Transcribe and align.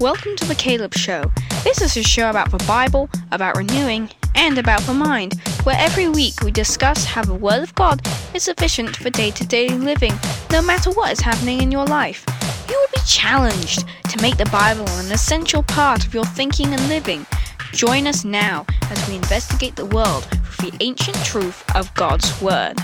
Welcome 0.00 0.34
to 0.36 0.46
the 0.46 0.54
Caleb 0.54 0.94
Show. 0.94 1.30
This 1.62 1.82
is 1.82 1.94
a 1.98 2.02
show 2.02 2.30
about 2.30 2.50
the 2.50 2.64
Bible, 2.66 3.10
about 3.32 3.58
renewing, 3.58 4.08
and 4.34 4.56
about 4.56 4.80
the 4.84 4.94
mind, 4.94 5.38
where 5.64 5.76
every 5.78 6.08
week 6.08 6.40
we 6.42 6.50
discuss 6.50 7.04
how 7.04 7.22
the 7.22 7.34
Word 7.34 7.62
of 7.62 7.74
God 7.74 8.00
is 8.32 8.44
sufficient 8.44 8.96
for 8.96 9.10
day 9.10 9.30
to 9.32 9.46
day 9.46 9.68
living, 9.68 10.14
no 10.50 10.62
matter 10.62 10.90
what 10.92 11.12
is 11.12 11.20
happening 11.20 11.60
in 11.60 11.70
your 11.70 11.84
life. 11.84 12.24
You 12.66 12.78
will 12.78 12.88
be 12.94 13.06
challenged 13.06 13.84
to 14.08 14.22
make 14.22 14.38
the 14.38 14.46
Bible 14.46 14.88
an 14.88 15.12
essential 15.12 15.62
part 15.64 16.06
of 16.06 16.14
your 16.14 16.24
thinking 16.24 16.72
and 16.72 16.88
living. 16.88 17.26
Join 17.72 18.06
us 18.06 18.24
now 18.24 18.64
as 18.84 19.06
we 19.06 19.16
investigate 19.16 19.76
the 19.76 19.84
world 19.84 20.26
with 20.30 20.60
the 20.60 20.72
ancient 20.80 21.22
truth 21.26 21.62
of 21.76 21.92
God's 21.92 22.40
Word. 22.40 22.78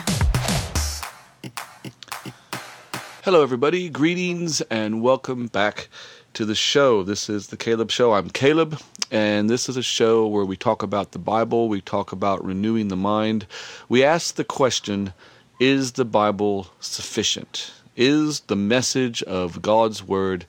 Hello, 3.24 3.42
everybody. 3.42 3.88
Greetings 3.88 4.60
and 4.70 5.00
welcome 5.02 5.46
back 5.46 5.88
to 6.36 6.44
the 6.44 6.54
show. 6.54 7.02
This 7.02 7.30
is 7.30 7.46
the 7.46 7.56
Caleb 7.56 7.90
Show. 7.90 8.12
I'm 8.12 8.28
Caleb, 8.28 8.78
and 9.10 9.48
this 9.48 9.70
is 9.70 9.78
a 9.78 9.82
show 9.82 10.26
where 10.26 10.44
we 10.44 10.54
talk 10.54 10.82
about 10.82 11.12
the 11.12 11.18
Bible, 11.18 11.70
we 11.70 11.80
talk 11.80 12.12
about 12.12 12.44
renewing 12.44 12.88
the 12.88 12.96
mind. 12.96 13.46
We 13.88 14.04
ask 14.04 14.34
the 14.34 14.44
question 14.44 15.14
Is 15.58 15.92
the 15.92 16.04
Bible 16.04 16.66
sufficient? 16.78 17.72
Is 17.96 18.40
the 18.40 18.54
message 18.54 19.22
of 19.22 19.62
God's 19.62 20.02
Word 20.02 20.44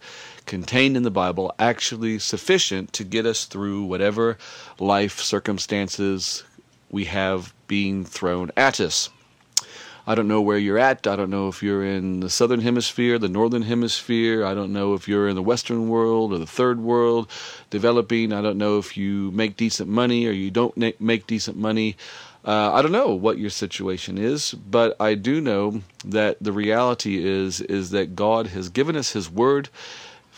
contained 0.46 0.98
in 0.98 1.04
the 1.04 1.10
Bible 1.10 1.56
actually 1.58 2.20
sufficient 2.20 2.92
to 2.92 3.06
get 3.06 3.26
us 3.26 3.46
through 3.46 3.84
whatever 3.84 4.38
life 4.80 5.22
circumstances 5.22 6.44
we 6.92 7.06
have 7.06 7.54
being 7.68 8.04
thrown 8.04 8.52
at 8.58 8.82
us? 8.82 9.10
I 10.10 10.16
don't 10.16 10.30
know 10.30 10.40
where 10.40 10.58
you're 10.58 10.80
at. 10.80 11.06
I 11.06 11.18
don't 11.18 11.30
know 11.30 11.50
if 11.50 11.62
you're 11.62 11.84
in 11.84 12.22
the 12.22 12.30
southern 12.30 12.62
hemisphere, 12.62 13.20
the 13.20 13.28
northern 13.28 13.64
hemisphere. 13.64 14.46
I 14.46 14.54
don't 14.54 14.72
know 14.72 14.94
if 14.94 15.06
you're 15.06 15.28
in 15.28 15.36
the 15.36 15.44
western 15.44 15.90
world 15.90 16.32
or 16.32 16.38
the 16.38 16.48
third 16.48 16.80
world 16.80 17.30
developing. 17.70 18.32
I 18.32 18.42
don't 18.42 18.58
know 18.58 18.78
if 18.78 18.96
you 18.96 19.32
make 19.32 19.58
decent 19.58 19.90
money 19.90 20.26
or 20.26 20.32
you 20.32 20.50
don't 20.50 20.78
make 21.02 21.28
decent 21.28 21.58
money. 21.58 21.98
Uh, 22.46 22.72
I 22.74 22.82
don't 22.82 22.94
know 22.94 23.14
what 23.14 23.38
your 23.38 23.50
situation 23.50 24.18
is, 24.18 24.54
but 24.54 24.96
I 25.02 25.16
do 25.16 25.42
know 25.42 25.82
that 26.06 26.38
the 26.40 26.54
reality 26.54 27.22
is 27.22 27.60
is 27.60 27.90
that 27.90 28.16
God 28.16 28.48
has 28.48 28.70
given 28.70 28.96
us 28.96 29.12
His 29.12 29.30
Word 29.30 29.68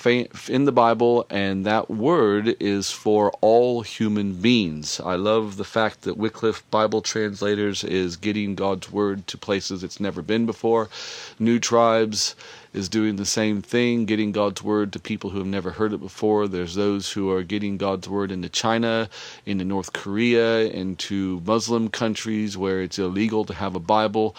in 0.06 0.66
the 0.66 0.72
Bible, 0.72 1.26
and 1.30 1.66
that 1.66 1.90
word 1.90 2.56
is 2.62 2.90
for 2.90 3.32
all 3.42 3.82
human 3.82 4.34
beings. 4.34 5.02
I 5.04 5.16
love 5.16 5.58
the 5.58 5.66
fact 5.66 6.04
that 6.04 6.18
Wycliffe 6.18 6.64
Bible 6.72 7.02
Translators 7.02 7.84
is 7.84 8.16
getting 8.16 8.56
God's 8.56 8.92
word 8.92 9.28
to 9.28 9.38
places 9.38 9.84
it's 9.84 10.00
never 10.00 10.22
been 10.22 10.46
before. 10.46 10.90
New 11.38 11.60
Tribes 11.60 12.36
is 12.74 12.88
doing 12.88 13.18
the 13.18 13.26
same 13.26 13.62
thing, 13.62 14.06
getting 14.06 14.32
God's 14.32 14.64
word 14.64 14.94
to 14.94 15.00
people 15.00 15.32
who 15.32 15.40
have 15.40 15.48
never 15.48 15.72
heard 15.72 15.92
it 15.92 16.00
before. 16.00 16.48
There's 16.48 16.76
those 16.76 17.12
who 17.12 17.32
are 17.32 17.44
getting 17.44 17.78
God's 17.78 18.08
word 18.08 18.32
into 18.32 18.48
China, 18.48 19.10
into 19.46 19.66
North 19.66 19.92
Korea, 19.92 20.62
into 20.62 21.42
Muslim 21.46 21.90
countries 21.90 22.58
where 22.58 22.82
it's 22.82 23.00
illegal 23.00 23.44
to 23.46 23.54
have 23.54 23.76
a 23.76 23.80
Bible. 23.80 24.36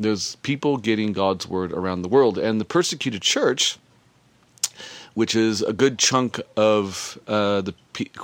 There's 0.00 0.36
people 0.36 0.76
getting 0.78 1.12
God's 1.12 1.46
word 1.46 1.72
around 1.72 2.02
the 2.02 2.08
world. 2.08 2.38
And 2.38 2.60
the 2.60 2.64
persecuted 2.64 3.22
church 3.22 3.78
which 5.14 5.34
is 5.34 5.62
a 5.62 5.72
good 5.72 5.98
chunk 5.98 6.40
of 6.56 7.18
uh, 7.26 7.60
the 7.62 7.74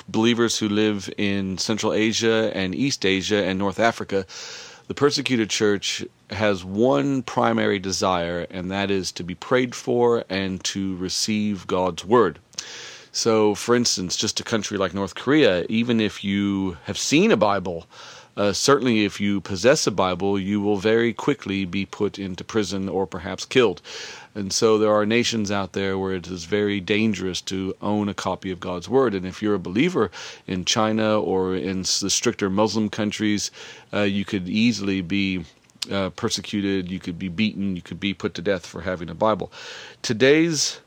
believers 0.09 0.59
who 0.59 0.69
live 0.69 1.09
in 1.17 1.57
Central 1.59 1.93
Asia 1.93 2.51
and 2.55 2.75
East 2.75 3.07
Asia 3.07 3.45
and 3.45 3.59
North 3.59 3.79
Africa. 3.79 4.27
The 4.89 4.95
persecuted 4.95 5.51
church 5.51 6.05
has 6.31 6.65
one 6.65 7.23
primary 7.23 7.79
desire, 7.79 8.47
and 8.51 8.71
that 8.73 8.91
is 8.91 9.13
to 9.13 9.23
be 9.23 9.37
prayed 9.37 9.75
for 9.75 10.25
and 10.29 10.63
to 10.65 10.97
receive 10.97 11.67
God's 11.69 12.05
word. 12.05 12.41
So, 13.13 13.55
for 13.55 13.75
instance, 13.75 14.17
just 14.17 14.41
a 14.41 14.45
country 14.45 14.79
like 14.79 14.95
North 14.95 15.15
Korea, 15.15 15.65
even 15.69 16.01
if 16.01 16.25
you 16.25 16.77
have 16.85 16.99
seen 16.99 17.31
a 17.31 17.37
Bible, 17.37 17.87
uh, 18.41 18.55
certainly 18.55 19.05
if 19.05 19.21
you 19.21 19.39
possess 19.39 19.87
a 19.87 19.91
Bible, 19.91 20.39
you 20.39 20.63
will 20.63 20.79
very 20.79 21.13
quickly 21.13 21.67
be 21.67 21.85
put 21.85 22.19
into 22.19 22.43
prison 22.43 22.89
or 22.89 23.07
perhaps 23.07 23.45
killed. 23.45 23.83
And 24.35 24.51
so 24.51 24.79
there 24.79 24.95
are 24.95 25.05
nations 25.05 25.51
out 25.51 25.75
there 25.75 25.99
where 25.99 26.15
it 26.15 26.27
is 26.27 26.45
very 26.47 26.81
dangerous 26.81 27.43
to 27.43 27.75
own 27.83 28.09
a 28.09 28.15
copy 28.15 28.51
of 28.51 28.59
God's 28.59 28.89
Word. 28.89 29.15
And 29.15 29.27
if 29.27 29.43
you're 29.43 29.57
a 29.57 29.69
believer 29.69 30.11
in 30.47 30.65
China 30.65 31.21
or 31.21 31.55
in 31.55 31.83
the 31.83 32.09
stricter 32.09 32.49
Muslim 32.49 32.89
countries, 32.89 33.51
uh, 33.93 34.09
you 34.17 34.25
could 34.25 34.49
easily 34.49 35.03
be 35.03 35.45
uh, 35.91 36.09
persecuted, 36.09 36.91
you 36.91 36.99
could 36.99 37.19
be 37.19 37.29
beaten, 37.29 37.77
you 37.77 37.83
could 37.83 38.01
be 38.01 38.15
put 38.15 38.33
to 38.35 38.43
death 38.43 38.65
for 38.65 38.81
having 38.81 39.11
a 39.11 39.15
Bible. 39.15 39.53
Today's 40.01 40.81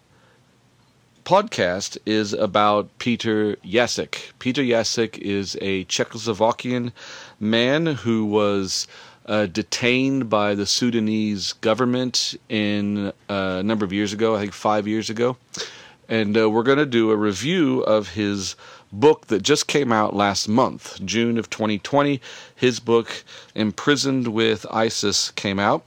podcast 1.23 1.97
is 2.05 2.33
about 2.33 2.97
Peter 2.99 3.55
Jasek. 3.57 4.31
Peter 4.39 4.61
Jasek 4.61 5.17
is 5.17 5.57
a 5.61 5.85
Czechoslovakian 5.85 6.91
man 7.39 7.85
who 7.85 8.25
was 8.25 8.87
uh, 9.25 9.45
detained 9.45 10.29
by 10.29 10.53
the 10.53 10.65
Sudanese 10.65 11.53
government 11.53 12.35
in 12.49 13.07
uh, 13.29 13.57
a 13.59 13.63
number 13.63 13.85
of 13.85 13.93
years 13.93 14.11
ago, 14.11 14.35
I 14.35 14.39
think 14.39 14.53
five 14.53 14.87
years 14.87 15.09
ago. 15.09 15.37
And 16.09 16.37
uh, 16.37 16.49
we're 16.49 16.63
going 16.63 16.77
to 16.77 16.85
do 16.85 17.11
a 17.11 17.15
review 17.15 17.81
of 17.81 18.09
his 18.09 18.55
book 18.91 19.27
that 19.27 19.41
just 19.41 19.67
came 19.67 19.91
out 19.91 20.15
last 20.15 20.49
month, 20.49 20.99
June 21.05 21.37
of 21.37 21.49
2020. 21.49 22.19
His 22.53 22.79
book, 22.79 23.23
Imprisoned 23.55 24.27
with 24.27 24.65
ISIS, 24.69 25.31
came 25.31 25.59
out. 25.59 25.85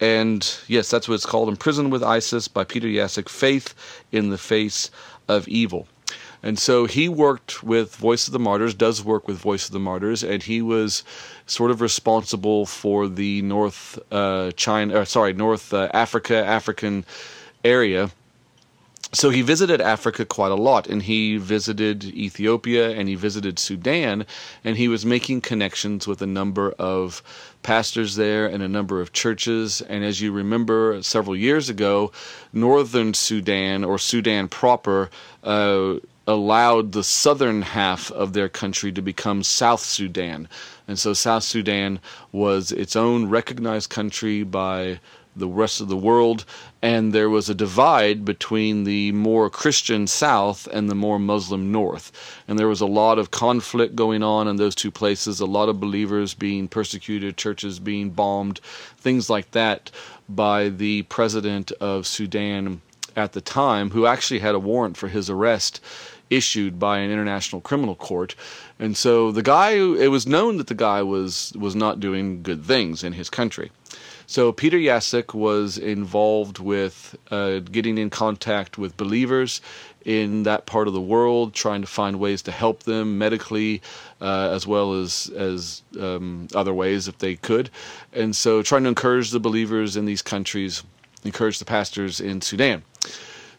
And 0.00 0.58
yes, 0.68 0.90
that's 0.90 1.08
what 1.08 1.16
it's 1.16 1.26
called 1.26 1.48
Imprisoned 1.48 1.90
with 1.90 2.02
ISIS 2.02 2.48
by 2.48 2.64
Peter 2.64 2.86
Jasek 2.86 3.28
Faith 3.28 3.74
in 4.12 4.30
the 4.30 4.38
Face 4.38 4.90
of 5.28 5.48
Evil. 5.48 5.88
And 6.42 6.58
so 6.58 6.86
he 6.86 7.08
worked 7.08 7.64
with 7.64 7.96
Voice 7.96 8.28
of 8.28 8.32
the 8.32 8.38
Martyrs, 8.38 8.74
does 8.74 9.02
work 9.02 9.26
with 9.26 9.38
Voice 9.38 9.66
of 9.66 9.72
the 9.72 9.80
Martyrs, 9.80 10.22
and 10.22 10.42
he 10.42 10.62
was 10.62 11.02
sort 11.46 11.72
of 11.72 11.80
responsible 11.80 12.64
for 12.64 13.08
the 13.08 13.42
North 13.42 13.98
uh, 14.12 14.52
China, 14.52 15.00
or 15.00 15.04
sorry, 15.04 15.32
North 15.32 15.74
uh, 15.74 15.88
Africa, 15.92 16.36
African 16.36 17.04
area. 17.64 18.10
So 19.12 19.30
he 19.30 19.40
visited 19.40 19.80
Africa 19.80 20.26
quite 20.26 20.52
a 20.52 20.56
lot, 20.56 20.86
and 20.86 21.02
he 21.02 21.38
visited 21.38 22.04
Ethiopia 22.04 22.90
and 22.90 23.08
he 23.08 23.14
visited 23.14 23.58
Sudan, 23.58 24.26
and 24.64 24.76
he 24.76 24.86
was 24.86 25.06
making 25.06 25.40
connections 25.40 26.06
with 26.06 26.20
a 26.20 26.26
number 26.26 26.72
of 26.72 27.22
pastors 27.62 28.16
there 28.16 28.46
and 28.46 28.62
a 28.62 28.68
number 28.68 29.00
of 29.00 29.14
churches. 29.14 29.80
And 29.80 30.04
as 30.04 30.20
you 30.20 30.30
remember, 30.30 31.02
several 31.02 31.34
years 31.34 31.70
ago, 31.70 32.12
northern 32.52 33.14
Sudan 33.14 33.82
or 33.82 33.98
Sudan 33.98 34.48
proper. 34.48 35.10
Uh, 35.42 35.96
allowed 36.28 36.92
the 36.92 37.02
southern 37.02 37.62
half 37.62 38.12
of 38.12 38.34
their 38.34 38.50
country 38.50 38.92
to 38.92 39.00
become 39.00 39.42
South 39.42 39.80
Sudan. 39.80 40.46
And 40.86 40.98
so 40.98 41.14
South 41.14 41.42
Sudan 41.42 42.00
was 42.32 42.70
its 42.70 42.94
own 42.94 43.30
recognized 43.30 43.88
country 43.88 44.42
by 44.42 45.00
the 45.38 45.48
rest 45.48 45.80
of 45.80 45.88
the 45.88 45.96
world, 45.96 46.44
and 46.82 47.12
there 47.12 47.30
was 47.30 47.48
a 47.48 47.54
divide 47.54 48.24
between 48.24 48.84
the 48.84 49.12
more 49.12 49.50
Christian 49.50 50.06
South 50.06 50.66
and 50.72 50.88
the 50.88 50.94
more 50.94 51.18
Muslim 51.18 51.72
North. 51.72 52.12
And 52.46 52.58
there 52.58 52.68
was 52.68 52.80
a 52.80 52.86
lot 52.86 53.18
of 53.18 53.30
conflict 53.30 53.96
going 53.96 54.22
on 54.22 54.48
in 54.48 54.56
those 54.56 54.74
two 54.74 54.90
places, 54.90 55.40
a 55.40 55.46
lot 55.46 55.68
of 55.68 55.80
believers 55.80 56.34
being 56.34 56.68
persecuted, 56.68 57.36
churches 57.36 57.78
being 57.78 58.10
bombed, 58.10 58.60
things 58.98 59.28
like 59.28 59.50
that 59.52 59.90
by 60.28 60.68
the 60.68 61.02
president 61.02 61.72
of 61.80 62.06
Sudan 62.06 62.80
at 63.16 63.32
the 63.32 63.40
time, 63.40 63.90
who 63.90 64.06
actually 64.06 64.40
had 64.40 64.54
a 64.54 64.60
warrant 64.60 64.96
for 64.96 65.08
his 65.08 65.28
arrest 65.28 65.80
issued 66.30 66.78
by 66.78 66.98
an 66.98 67.10
international 67.10 67.60
criminal 67.60 67.94
court. 67.94 68.34
And 68.78 68.96
so 68.96 69.32
the 69.32 69.42
guy, 69.42 69.70
it 69.72 70.10
was 70.10 70.26
known 70.26 70.56
that 70.58 70.66
the 70.66 70.74
guy 70.74 71.02
was 71.02 71.52
was 71.58 71.74
not 71.74 72.00
doing 72.00 72.42
good 72.42 72.64
things 72.64 73.02
in 73.02 73.14
his 73.14 73.30
country. 73.30 73.70
So 74.30 74.52
Peter 74.52 74.76
Jasek 74.76 75.32
was 75.32 75.78
involved 75.78 76.58
with 76.58 77.16
uh, 77.30 77.60
getting 77.60 77.96
in 77.96 78.10
contact 78.10 78.76
with 78.76 78.94
believers 78.98 79.62
in 80.04 80.42
that 80.42 80.66
part 80.66 80.86
of 80.86 80.92
the 80.92 81.00
world, 81.00 81.54
trying 81.54 81.80
to 81.80 81.86
find 81.86 82.20
ways 82.20 82.42
to 82.42 82.52
help 82.52 82.82
them 82.82 83.16
medically, 83.16 83.80
uh, 84.20 84.50
as 84.52 84.66
well 84.66 84.92
as 84.92 85.30
as 85.34 85.80
um, 85.98 86.46
other 86.54 86.74
ways 86.74 87.08
if 87.08 87.16
they 87.16 87.36
could, 87.36 87.70
and 88.12 88.36
so 88.36 88.60
trying 88.60 88.82
to 88.82 88.90
encourage 88.90 89.30
the 89.30 89.40
believers 89.40 89.96
in 89.96 90.04
these 90.04 90.20
countries, 90.20 90.82
encourage 91.24 91.58
the 91.58 91.64
pastors 91.64 92.20
in 92.20 92.42
Sudan. 92.42 92.82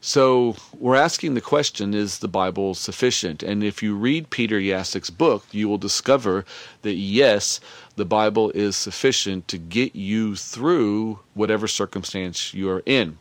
So 0.02 0.56
we're 0.78 0.96
asking 0.96 1.34
the 1.34 1.42
question 1.42 1.94
is 1.94 2.20
the 2.20 2.30
Bible 2.30 2.74
sufficient? 2.74 3.44
And 3.44 3.64
if 3.64 3.84
you 3.84 3.96
read 3.96 4.30
Peter 4.30 4.60
Jasek's 4.60 5.10
book, 5.10 5.46
you 5.52 5.68
will 5.68 5.78
discover 5.78 6.46
that 6.84 6.94
yes, 6.94 7.60
the 8.00 8.06
Bible 8.06 8.50
is 8.52 8.78
sufficient 8.78 9.48
to 9.50 9.58
get 9.58 9.94
you 9.94 10.36
through 10.36 11.20
whatever 11.34 11.68
circumstance 11.68 12.54
you 12.54 12.70
are 12.70 12.82
in. 12.86 13.18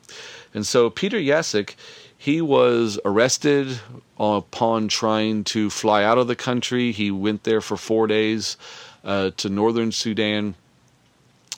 And 0.54 0.64
so 0.64 0.88
Peter 0.88 1.19
Jasek, 1.19 1.75
he 2.16 2.40
was 2.40 2.98
arrested 3.04 3.80
upon 4.19 4.86
trying 4.86 5.42
to 5.44 5.69
fly 5.69 6.04
out 6.04 6.16
of 6.16 6.28
the 6.28 6.36
country. 6.36 6.92
He 6.92 7.10
went 7.10 7.42
there 7.42 7.60
for 7.60 7.76
four 7.76 8.06
days 8.06 8.56
uh, 9.02 9.32
to 9.36 9.48
northern 9.48 9.90
Sudan 9.90 10.54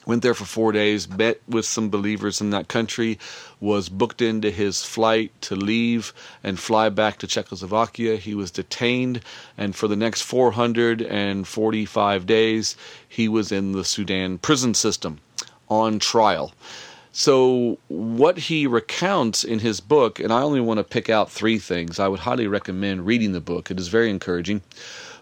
went 0.05 0.23
there 0.23 0.33
for 0.33 0.45
four 0.45 0.71
days, 0.71 1.09
met 1.09 1.41
with 1.47 1.65
some 1.65 1.89
believers 1.89 2.41
in 2.41 2.49
that 2.51 2.67
country, 2.67 3.19
was 3.59 3.89
booked 3.89 4.21
into 4.21 4.49
his 4.49 4.83
flight 4.83 5.31
to 5.41 5.55
leave 5.55 6.13
and 6.43 6.59
fly 6.59 6.89
back 6.89 7.17
to 7.19 7.27
Czechoslovakia. 7.27 8.17
He 8.17 8.33
was 8.33 8.51
detained, 8.51 9.21
and 9.57 9.75
for 9.75 9.87
the 9.87 9.95
next 9.95 10.21
445 10.21 12.25
days, 12.25 12.75
he 13.07 13.27
was 13.27 13.51
in 13.51 13.73
the 13.73 13.85
Sudan 13.85 14.37
prison 14.37 14.73
system 14.73 15.19
on 15.69 15.99
trial. 15.99 16.53
So, 17.13 17.77
what 17.89 18.37
he 18.37 18.67
recounts 18.67 19.43
in 19.43 19.59
his 19.59 19.81
book, 19.81 20.21
and 20.21 20.31
I 20.31 20.43
only 20.43 20.61
want 20.61 20.77
to 20.77 20.83
pick 20.85 21.09
out 21.09 21.29
three 21.29 21.59
things, 21.59 21.99
I 21.99 22.07
would 22.07 22.21
highly 22.21 22.47
recommend 22.47 23.05
reading 23.05 23.33
the 23.33 23.41
book. 23.41 23.69
It 23.69 23.79
is 23.79 23.89
very 23.89 24.09
encouraging. 24.09 24.61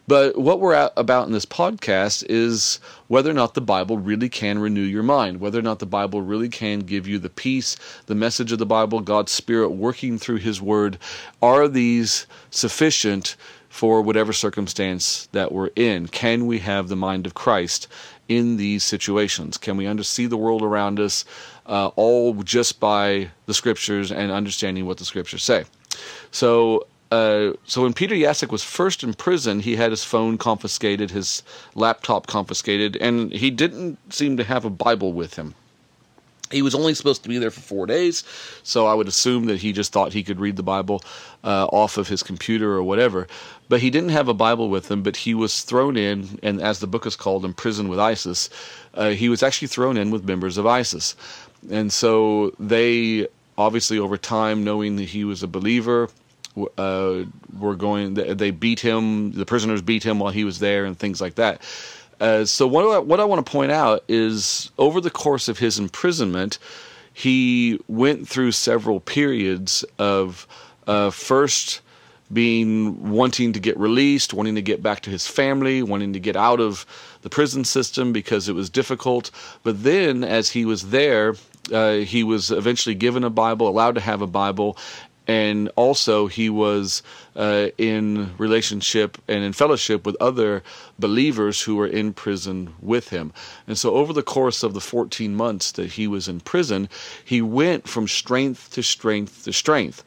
But 0.07 0.37
what 0.37 0.59
we're 0.59 0.89
about 0.97 1.27
in 1.27 1.33
this 1.33 1.45
podcast 1.45 2.25
is 2.29 2.79
whether 3.07 3.29
or 3.29 3.33
not 3.33 3.53
the 3.53 3.61
Bible 3.61 3.97
really 3.97 4.29
can 4.29 4.59
renew 4.59 4.81
your 4.81 5.03
mind, 5.03 5.39
whether 5.39 5.59
or 5.59 5.63
not 5.63 5.79
the 5.79 5.85
Bible 5.85 6.21
really 6.21 6.49
can 6.49 6.79
give 6.79 7.07
you 7.07 7.19
the 7.19 7.29
peace, 7.29 7.75
the 8.07 8.15
message 8.15 8.51
of 8.51 8.59
the 8.59 8.65
Bible, 8.65 9.01
God's 9.01 9.31
Spirit 9.31 9.69
working 9.69 10.17
through 10.17 10.37
His 10.37 10.61
Word. 10.61 10.97
Are 11.41 11.67
these 11.67 12.25
sufficient 12.49 13.35
for 13.69 14.01
whatever 14.01 14.33
circumstance 14.33 15.27
that 15.31 15.51
we're 15.51 15.69
in? 15.75 16.07
Can 16.07 16.47
we 16.47 16.59
have 16.59 16.87
the 16.87 16.95
mind 16.95 17.25
of 17.27 17.35
Christ 17.35 17.87
in 18.27 18.57
these 18.57 18.83
situations? 18.83 19.57
Can 19.57 19.77
we 19.77 19.85
undersee 19.85 20.27
the 20.27 20.37
world 20.37 20.63
around 20.63 20.99
us 20.99 21.23
uh, 21.65 21.87
all 21.95 22.33
just 22.43 22.79
by 22.79 23.29
the 23.45 23.53
Scriptures 23.53 24.11
and 24.11 24.31
understanding 24.31 24.85
what 24.85 24.97
the 24.97 25.05
Scriptures 25.05 25.43
say? 25.43 25.65
So, 26.31 26.87
uh, 27.11 27.53
so 27.65 27.81
when 27.81 27.93
Peter 27.93 28.15
Jasek 28.15 28.51
was 28.51 28.63
first 28.63 29.03
in 29.03 29.13
prison, 29.13 29.59
he 29.59 29.75
had 29.75 29.91
his 29.91 30.03
phone 30.03 30.37
confiscated, 30.37 31.09
his 31.09 31.41
laptop 31.73 32.27
confiscated, 32.27 32.97
and 32.97 33.31
he 33.31 33.49
didn't 33.49 33.97
seem 34.13 34.37
to 34.37 34.43
have 34.43 34.63
a 34.63 34.69
Bible 34.69 35.13
with 35.13 35.35
him. 35.35 35.55
He 36.51 36.61
was 36.63 36.73
only 36.73 36.95
supposed 36.95 37.21
to 37.23 37.29
be 37.29 37.37
there 37.37 37.51
for 37.51 37.61
four 37.61 37.85
days, 37.85 38.23
so 38.63 38.87
I 38.87 38.95
would 38.95 39.07
assume 39.07 39.45
that 39.45 39.59
he 39.59 39.71
just 39.71 39.91
thought 39.91 40.13
he 40.13 40.23
could 40.23 40.39
read 40.39 40.55
the 40.55 40.63
Bible 40.63 41.03
uh, 41.43 41.65
off 41.65 41.97
of 41.97 42.07
his 42.07 42.23
computer 42.23 42.73
or 42.73 42.83
whatever. 42.83 43.27
But 43.69 43.81
he 43.81 43.91
didn't 43.91 44.09
have 44.09 44.27
a 44.27 44.33
Bible 44.33 44.69
with 44.69 44.89
him, 44.89 45.03
but 45.03 45.15
he 45.15 45.35
was 45.35 45.61
thrown 45.61 45.95
in, 45.95 46.39
and 46.41 46.59
as 46.59 46.79
the 46.79 46.87
book 46.87 47.05
is 47.05 47.15
called, 47.15 47.45
in 47.45 47.53
prison 47.53 47.87
with 47.87 47.99
ISIS. 47.99 48.49
Uh, 48.95 49.09
he 49.09 49.29
was 49.29 49.43
actually 49.43 49.67
thrown 49.67 49.95
in 49.95 50.09
with 50.09 50.27
members 50.27 50.57
of 50.57 50.65
ISIS. 50.65 51.15
And 51.69 51.93
so 51.93 52.51
they, 52.59 53.27
obviously, 53.55 53.99
over 53.99 54.17
time, 54.17 54.63
knowing 54.63 54.95
that 54.95 55.09
he 55.09 55.23
was 55.25 55.43
a 55.43 55.47
believer, 55.47 56.09
uh, 56.77 57.23
were 57.57 57.75
going. 57.75 58.13
They 58.13 58.51
beat 58.51 58.79
him. 58.79 59.31
The 59.31 59.45
prisoners 59.45 59.81
beat 59.81 60.03
him 60.03 60.19
while 60.19 60.31
he 60.31 60.43
was 60.43 60.59
there, 60.59 60.85
and 60.85 60.97
things 60.97 61.21
like 61.21 61.35
that. 61.35 61.61
Uh, 62.19 62.45
so 62.45 62.67
what 62.67 62.85
I, 62.85 62.99
what 62.99 63.19
I 63.19 63.25
want 63.25 63.45
to 63.45 63.51
point 63.51 63.71
out 63.71 64.03
is 64.07 64.71
over 64.77 64.99
the 64.99 65.09
course 65.09 65.47
of 65.47 65.59
his 65.59 65.79
imprisonment, 65.79 66.59
he 67.13 67.79
went 67.87 68.27
through 68.27 68.51
several 68.51 68.99
periods 68.99 69.85
of 69.97 70.47
uh, 70.87 71.11
first 71.11 71.81
being 72.31 73.09
wanting 73.09 73.53
to 73.53 73.59
get 73.59 73.77
released, 73.77 74.33
wanting 74.33 74.55
to 74.55 74.61
get 74.61 74.83
back 74.83 75.01
to 75.01 75.09
his 75.09 75.27
family, 75.27 75.81
wanting 75.81 76.13
to 76.13 76.19
get 76.19 76.35
out 76.35 76.59
of 76.59 76.85
the 77.21 77.29
prison 77.29 77.63
system 77.63 78.13
because 78.13 78.47
it 78.47 78.53
was 78.53 78.69
difficult. 78.69 79.31
But 79.63 79.83
then, 79.83 80.23
as 80.23 80.49
he 80.49 80.65
was 80.65 80.89
there, 80.89 81.35
uh, 81.73 81.97
he 81.97 82.23
was 82.23 82.51
eventually 82.51 82.95
given 82.95 83.23
a 83.23 83.29
Bible, 83.29 83.67
allowed 83.67 83.95
to 83.95 84.01
have 84.01 84.21
a 84.21 84.27
Bible, 84.27 84.77
and 85.29 85.69
also 85.75 86.25
he 86.25 86.49
was 86.49 87.03
uh, 87.35 87.67
in 87.77 88.31
relationship 88.39 89.19
and 89.27 89.43
in 89.43 89.53
fellowship 89.53 90.03
with 90.03 90.17
other 90.19 90.63
believers 90.97 91.61
who 91.61 91.75
were 91.75 91.85
in 91.85 92.13
prison 92.13 92.73
with 92.81 93.09
him. 93.09 93.31
And 93.67 93.77
so, 93.77 93.93
over 93.93 94.11
the 94.11 94.23
course 94.23 94.63
of 94.63 94.73
the 94.73 94.81
14 94.81 95.35
months 95.35 95.71
that 95.73 95.91
he 95.91 96.07
was 96.07 96.27
in 96.27 96.39
prison, 96.39 96.89
he 97.23 97.43
went 97.43 97.87
from 97.87 98.07
strength 98.07 98.71
to 98.73 98.81
strength 98.81 99.43
to 99.43 99.53
strength 99.53 100.03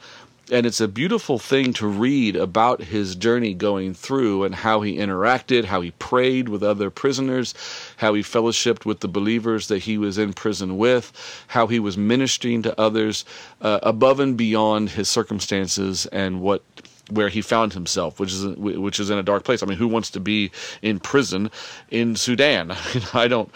and 0.53 0.67
it's 0.67 0.81
a 0.81 0.89
beautiful 0.89 1.39
thing 1.39 1.73
to 1.73 1.87
read 1.87 2.37
about 2.37 2.83
his 2.83 3.17
journey 3.17 3.55
going 3.55 3.95
through 3.95 4.45
and 4.45 4.55
how 4.55 4.83
he 4.83 4.99
interacted, 4.99 5.65
how 5.65 5.81
he 5.81 5.93
prayed 5.93 6.49
with 6.51 6.63
other 6.63 6.91
prisoners, 6.91 7.55
how 7.97 8.13
he 8.13 8.23
fellowshipped 8.23 8.85
with 8.85 9.01
the 9.01 9.09
believers 9.09 9.69
that 9.69 9.79
he 9.79 9.97
was 9.97 10.19
in 10.19 10.35
prison 10.35 10.77
with, 10.77 11.11
how 11.49 11.67
he 11.67 11.81
was 11.81 11.97
ministering 11.97 12.63
to 12.63 12.79
others 12.79 13.25
uh, 13.63 13.81
above 13.83 14.21
and 14.21 14.37
beyond 14.37 14.91
his 14.91 15.09
circumstances 15.09 16.07
and 16.07 16.41
what 16.43 16.63
where 17.11 17.29
he 17.29 17.43
found 17.43 17.73
himself, 17.73 18.21
which 18.21 18.33
is 18.33 18.45
which 18.57 19.01
is 19.01 19.11
in 19.11 19.19
a 19.19 19.23
dark 19.23 19.45
place. 19.45 19.63
I 19.63 19.67
mean, 19.67 19.79
who 19.79 19.89
wants 19.89 20.11
to 20.11 20.21
be 20.21 20.51
in 20.83 21.01
prison 21.01 21.51
in 21.91 22.15
Sudan? 22.15 22.77
I 23.15 23.27
don't 23.27 23.51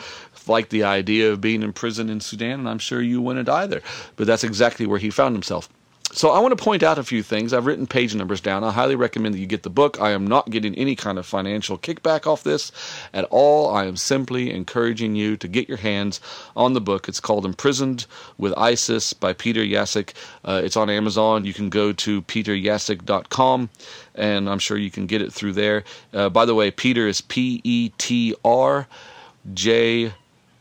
like 0.48 0.70
the 0.70 0.84
idea 0.84 1.32
of 1.32 1.40
being 1.40 1.62
in 1.62 1.72
prison 1.72 2.08
in 2.08 2.20
Sudan, 2.20 2.60
and 2.60 2.68
I'm 2.68 2.78
sure 2.78 3.02
you 3.02 3.20
wouldn't 3.20 3.48
either. 3.48 3.82
But 4.16 4.26
that's 4.26 4.44
exactly 4.44 4.86
where 4.86 4.98
he 4.98 5.10
found 5.10 5.34
himself. 5.34 5.68
So 6.12 6.30
I 6.30 6.38
want 6.38 6.56
to 6.56 6.64
point 6.64 6.82
out 6.82 6.98
a 6.98 7.04
few 7.04 7.22
things. 7.22 7.52
I've 7.52 7.66
written 7.66 7.86
page 7.86 8.14
numbers 8.14 8.40
down. 8.40 8.64
I 8.64 8.72
highly 8.72 8.94
recommend 8.94 9.34
that 9.34 9.38
you 9.38 9.46
get 9.46 9.64
the 9.64 9.70
book. 9.70 10.00
I 10.00 10.12
am 10.12 10.26
not 10.26 10.48
getting 10.48 10.74
any 10.74 10.96
kind 10.96 11.18
of 11.18 11.26
financial 11.26 11.76
kickback 11.76 12.26
off 12.26 12.42
this 12.42 12.72
at 13.12 13.24
all. 13.24 13.68
I 13.74 13.84
am 13.84 13.96
simply 13.96 14.50
encouraging 14.50 15.14
you 15.14 15.36
to 15.36 15.46
get 15.46 15.68
your 15.68 15.76
hands 15.76 16.20
on 16.56 16.72
the 16.72 16.80
book. 16.80 17.06
It's 17.06 17.20
called 17.20 17.44
Imprisoned 17.44 18.06
with 18.38 18.54
ISIS 18.56 19.12
by 19.12 19.34
Peter 19.34 19.60
Jasek. 19.60 20.14
Uh, 20.42 20.62
it's 20.64 20.76
on 20.76 20.88
Amazon. 20.88 21.44
You 21.44 21.52
can 21.52 21.68
go 21.68 21.92
to 21.92 22.22
peterjasek.com 22.22 23.68
and 24.14 24.48
I'm 24.48 24.58
sure 24.58 24.78
you 24.78 24.90
can 24.90 25.06
get 25.06 25.20
it 25.20 25.34
through 25.34 25.52
there. 25.52 25.84
Uh, 26.14 26.30
by 26.30 26.46
the 26.46 26.54
way, 26.54 26.70
Peter 26.70 27.06
is 27.06 27.20
P 27.20 27.60
E 27.62 27.90
T 27.98 28.34
R 28.42 28.86
J 29.52 30.14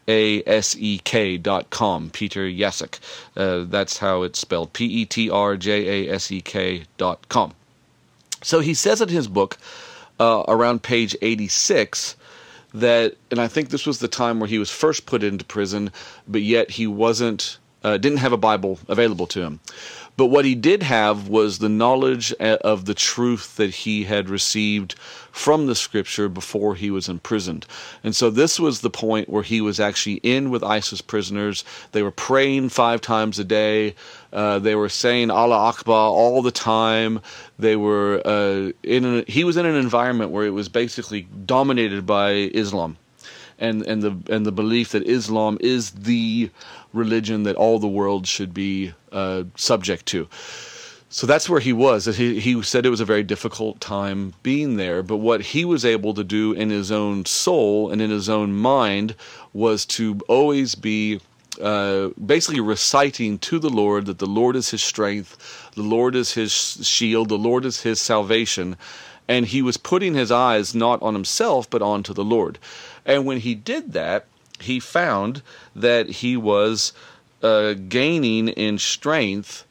a 0.07 0.43
S 0.45 0.75
E 0.77 0.99
K 0.99 1.37
dot 1.37 1.69
com, 1.69 2.09
Peter 2.09 2.45
Jasek. 2.47 2.99
Uh, 3.35 3.65
that's 3.67 3.97
how 3.97 4.23
it's 4.23 4.39
spelled 4.39 4.73
P 4.73 4.85
E 4.85 5.05
T 5.05 5.29
R 5.29 5.57
J 5.57 6.07
A 6.07 6.13
S 6.13 6.31
E 6.31 6.41
K 6.41 6.83
dot 6.97 7.27
com. 7.29 7.53
So 8.41 8.59
he 8.59 8.73
says 8.73 9.01
in 9.01 9.09
his 9.09 9.27
book, 9.27 9.57
uh, 10.19 10.43
around 10.47 10.83
page 10.83 11.15
86, 11.21 12.15
that, 12.75 13.15
and 13.31 13.39
I 13.39 13.47
think 13.47 13.69
this 13.69 13.85
was 13.85 13.99
the 13.99 14.07
time 14.07 14.39
where 14.39 14.47
he 14.47 14.59
was 14.59 14.69
first 14.69 15.05
put 15.05 15.23
into 15.23 15.43
prison, 15.45 15.91
but 16.27 16.41
yet 16.41 16.71
he 16.71 16.87
wasn't, 16.87 17.57
uh, 17.83 17.97
didn't 17.97 18.19
have 18.19 18.33
a 18.33 18.37
Bible 18.37 18.79
available 18.87 19.27
to 19.27 19.41
him. 19.41 19.59
But 20.17 20.27
what 20.27 20.45
he 20.45 20.55
did 20.55 20.83
have 20.83 21.27
was 21.27 21.59
the 21.59 21.69
knowledge 21.69 22.33
uh, 22.39 22.57
of 22.61 22.85
the 22.85 22.93
truth 22.93 23.57
that 23.57 23.71
he 23.71 24.05
had 24.05 24.29
received 24.29 24.93
from 25.31 25.67
the 25.67 25.75
scripture 25.75 26.29
before 26.29 26.75
he 26.75 26.89
was 26.89 27.09
imprisoned. 27.09 27.65
And 28.03 28.15
so 28.15 28.29
this 28.29 28.57
was 28.57 28.79
the 28.79 28.89
point 28.89 29.27
where 29.27 29.43
he 29.43 29.59
was 29.59 29.79
actually 29.81 30.21
in 30.23 30.49
with 30.49 30.63
ISIS 30.63 31.01
prisoners. 31.01 31.65
They 31.91 32.01
were 32.01 32.11
praying 32.11 32.69
five 32.69 33.01
times 33.01 33.37
a 33.39 33.43
day. 33.43 33.95
Uh, 34.31 34.59
they 34.59 34.75
were 34.75 34.87
saying 34.87 35.31
Allah 35.31 35.57
Akbar 35.57 36.09
all 36.09 36.41
the 36.41 36.51
time. 36.51 37.19
They 37.59 37.75
were 37.75 38.21
uh, 38.25 38.71
in. 38.83 39.25
He 39.27 39.43
was 39.43 39.57
in 39.57 39.65
an 39.65 39.75
environment 39.75 40.31
where 40.31 40.45
it 40.45 40.51
was 40.51 40.69
basically 40.69 41.27
dominated 41.45 42.05
by 42.05 42.31
Islam, 42.31 42.97
and 43.59 43.81
and 43.83 44.01
the 44.01 44.33
and 44.33 44.45
the 44.45 44.51
belief 44.51 44.91
that 44.91 45.03
Islam 45.07 45.57
is 45.61 45.91
the 45.91 46.49
religion 46.93 47.43
that 47.43 47.55
all 47.55 47.79
the 47.79 47.87
world 47.87 48.27
should 48.27 48.53
be 48.53 48.93
uh, 49.11 49.43
subject 49.55 50.05
to. 50.07 50.27
So 51.09 51.25
that's 51.25 51.47
where 51.47 51.61
he 51.61 51.71
was. 51.71 52.05
He, 52.05 52.41
he 52.41 52.61
said 52.61 52.85
it 52.85 52.89
was 52.89 52.99
a 52.99 53.05
very 53.05 53.23
difficult 53.23 53.79
time 53.79 54.33
being 54.43 54.75
there, 54.75 55.01
but 55.01 55.17
what 55.17 55.41
he 55.41 55.63
was 55.63 55.85
able 55.85 56.13
to 56.13 56.25
do 56.25 56.51
in 56.51 56.69
his 56.69 56.91
own 56.91 57.25
soul 57.25 57.89
and 57.89 58.01
in 58.01 58.09
his 58.09 58.27
own 58.27 58.53
mind 58.53 59.15
was 59.53 59.85
to 59.85 60.19
always 60.27 60.75
be 60.75 61.21
uh, 61.61 62.09
basically 62.25 62.59
reciting 62.59 63.37
to 63.39 63.59
the 63.59 63.69
Lord 63.69 64.07
that 64.07 64.19
the 64.19 64.25
Lord 64.25 64.57
is 64.57 64.71
his 64.71 64.83
strength, 64.83 65.71
the 65.75 65.83
Lord 65.83 66.15
is 66.15 66.33
his 66.33 66.51
shield, 66.51 67.29
the 67.29 67.37
Lord 67.37 67.63
is 67.63 67.81
his 67.81 68.01
salvation. 68.01 68.75
And 69.27 69.45
he 69.45 69.61
was 69.61 69.77
putting 69.77 70.13
his 70.15 70.31
eyes 70.31 70.75
not 70.75 71.01
on 71.01 71.13
himself, 71.13 71.69
but 71.69 71.81
onto 71.81 72.13
the 72.13 72.25
Lord. 72.25 72.59
And 73.05 73.25
when 73.25 73.39
he 73.39 73.55
did 73.55 73.93
that, 73.93 74.25
he 74.59 74.79
found 74.79 75.41
that 75.75 76.09
he 76.09 76.37
was 76.37 76.93
uh, 77.43 77.73
gaining 77.73 78.47
in 78.47 78.79
strength 78.79 79.64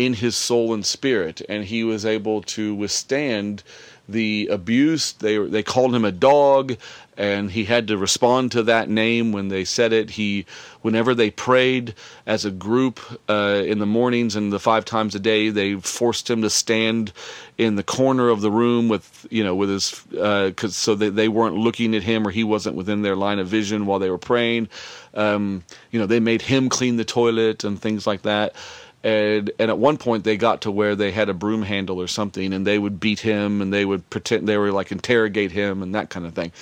in 0.00 0.14
his 0.14 0.34
soul 0.34 0.72
and 0.72 0.86
spirit, 0.86 1.42
and 1.46 1.64
he 1.64 1.84
was 1.84 2.06
able 2.06 2.40
to 2.40 2.74
withstand 2.74 3.62
the 4.08 4.48
abuse. 4.50 5.12
They 5.12 5.36
they 5.36 5.62
called 5.62 5.94
him 5.94 6.06
a 6.06 6.10
dog, 6.10 6.78
and 7.18 7.50
he 7.50 7.64
had 7.64 7.86
to 7.88 7.98
respond 7.98 8.50
to 8.52 8.62
that 8.62 8.88
name 8.88 9.30
when 9.30 9.48
they 9.48 9.62
said 9.62 9.92
it. 9.92 10.08
He, 10.10 10.46
whenever 10.80 11.14
they 11.14 11.30
prayed 11.30 11.94
as 12.26 12.46
a 12.46 12.50
group 12.50 12.98
uh, 13.28 13.62
in 13.66 13.78
the 13.78 13.84
mornings 13.84 14.36
and 14.36 14.50
the 14.50 14.58
five 14.58 14.86
times 14.86 15.14
a 15.14 15.20
day, 15.20 15.50
they 15.50 15.74
forced 15.74 16.30
him 16.30 16.40
to 16.40 16.50
stand 16.50 17.12
in 17.58 17.76
the 17.76 17.82
corner 17.82 18.30
of 18.30 18.40
the 18.40 18.50
room 18.50 18.88
with 18.88 19.26
you 19.30 19.44
know 19.44 19.54
with 19.54 19.68
his 19.68 20.02
uh, 20.14 20.50
so 20.68 20.94
that 20.94 21.14
they 21.14 21.28
weren't 21.28 21.56
looking 21.56 21.94
at 21.94 22.02
him 22.02 22.26
or 22.26 22.30
he 22.30 22.42
wasn't 22.42 22.74
within 22.74 23.02
their 23.02 23.16
line 23.16 23.38
of 23.38 23.48
vision 23.48 23.84
while 23.84 23.98
they 23.98 24.08
were 24.08 24.16
praying. 24.16 24.66
Um, 25.12 25.62
you 25.90 26.00
know, 26.00 26.06
they 26.06 26.20
made 26.20 26.40
him 26.40 26.70
clean 26.70 26.96
the 26.96 27.04
toilet 27.04 27.64
and 27.64 27.78
things 27.78 28.06
like 28.06 28.22
that 28.22 28.54
and 29.02 29.50
and 29.58 29.70
at 29.70 29.78
one 29.78 29.96
point 29.96 30.24
they 30.24 30.36
got 30.36 30.62
to 30.62 30.70
where 30.70 30.94
they 30.94 31.10
had 31.10 31.28
a 31.28 31.34
broom 31.34 31.62
handle 31.62 32.00
or 32.00 32.06
something 32.06 32.52
and 32.52 32.66
they 32.66 32.78
would 32.78 33.00
beat 33.00 33.20
him 33.20 33.62
and 33.62 33.72
they 33.72 33.84
would 33.84 34.08
pretend 34.10 34.48
they 34.48 34.58
were 34.58 34.72
like 34.72 34.92
interrogate 34.92 35.52
him 35.52 35.82
and 35.82 35.94
that 35.94 36.10
kind 36.10 36.26
of 36.26 36.34
thing 36.34 36.52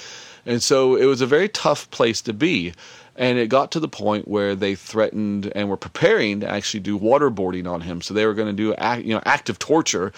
and 0.47 0.63
so 0.63 0.97
it 0.97 1.05
was 1.05 1.21
a 1.21 1.27
very 1.27 1.49
tough 1.49 1.91
place 1.91 2.23
to 2.23 2.33
be. 2.33 2.73
and 3.17 3.39
it 3.39 3.49
got 3.49 3.73
to 3.73 3.81
the 3.81 3.89
point 3.89 4.29
where 4.29 4.55
they 4.55 4.75
threatened 4.77 5.53
and 5.55 5.69
were 5.69 5.77
preparing 5.77 6.41
to 6.41 6.49
actually 6.49 6.81
do 6.81 6.99
waterboarding 6.99 7.67
on 7.69 7.81
him. 7.81 8.01
So 8.01 8.15
they 8.15 8.25
were 8.25 8.35
going 8.35 8.55
to 8.57 8.63
do 8.63 8.75
you 9.03 9.15
know 9.15 9.23
active 9.27 9.59
torture 9.59 10.13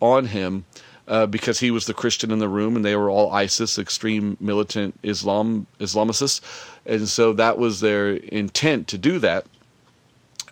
on 0.00 0.26
him 0.26 0.64
uh, 1.08 1.26
because 1.26 1.60
he 1.60 1.70
was 1.70 1.86
the 1.86 1.94
Christian 1.94 2.30
in 2.30 2.38
the 2.38 2.48
room, 2.48 2.76
and 2.76 2.84
they 2.84 2.96
were 2.96 3.10
all 3.10 3.30
ISIS, 3.32 3.78
extreme 3.78 4.36
militant 4.40 4.98
Islam 5.02 5.66
Islamicists, 5.78 6.40
and 6.86 7.08
so 7.08 7.32
that 7.34 7.58
was 7.58 7.80
their 7.80 8.12
intent 8.14 8.88
to 8.88 8.98
do 8.98 9.18
that. 9.20 9.46